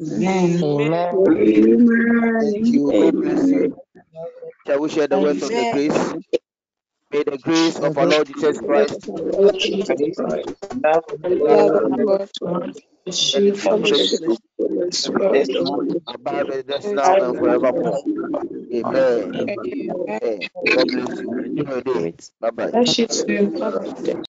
Amen. 0.00 0.58
Thank 2.40 2.72
you. 2.72 2.82
God 2.98 3.20
bless 3.20 3.50
you. 3.52 3.76
Shall 4.66 4.80
we 4.80 4.88
share 4.88 5.08
the 5.08 5.18
words 5.18 5.42
of 5.42 5.54
the 5.54 5.66
grace? 5.66 6.14
May 7.16 7.22
the 7.22 7.38
grace 7.38 7.78
of 7.78 7.96
our 7.96 8.06
Lord 8.06 8.26
Jesus 8.26 8.58
Christ, 8.58 9.00
the 9.06 9.12
love 11.40 11.74
of 11.74 11.96
God, 12.04 12.30
God, 12.42 12.76
the 13.06 13.52
fellowship 13.56 14.22
of 14.28 14.38
the 14.60 14.68
Holy 14.68 14.92
Spirit, 14.92 15.54
abide 16.06 16.48
with 16.48 16.70
us 16.70 16.92
now 16.92 17.16
and 17.16 17.38
forevermore. 17.38 18.02
Amen. 18.74 19.32
Amen. 19.34 20.50
God 20.74 20.88
bless 20.92 21.22
you. 21.22 21.32
Enjoy 21.46 21.64
your 21.64 21.80
day. 21.80 22.14
Bye 22.38 22.50
bye. 22.50 22.70
bless 22.72 22.98
you 22.98 23.06
too. 23.06 24.22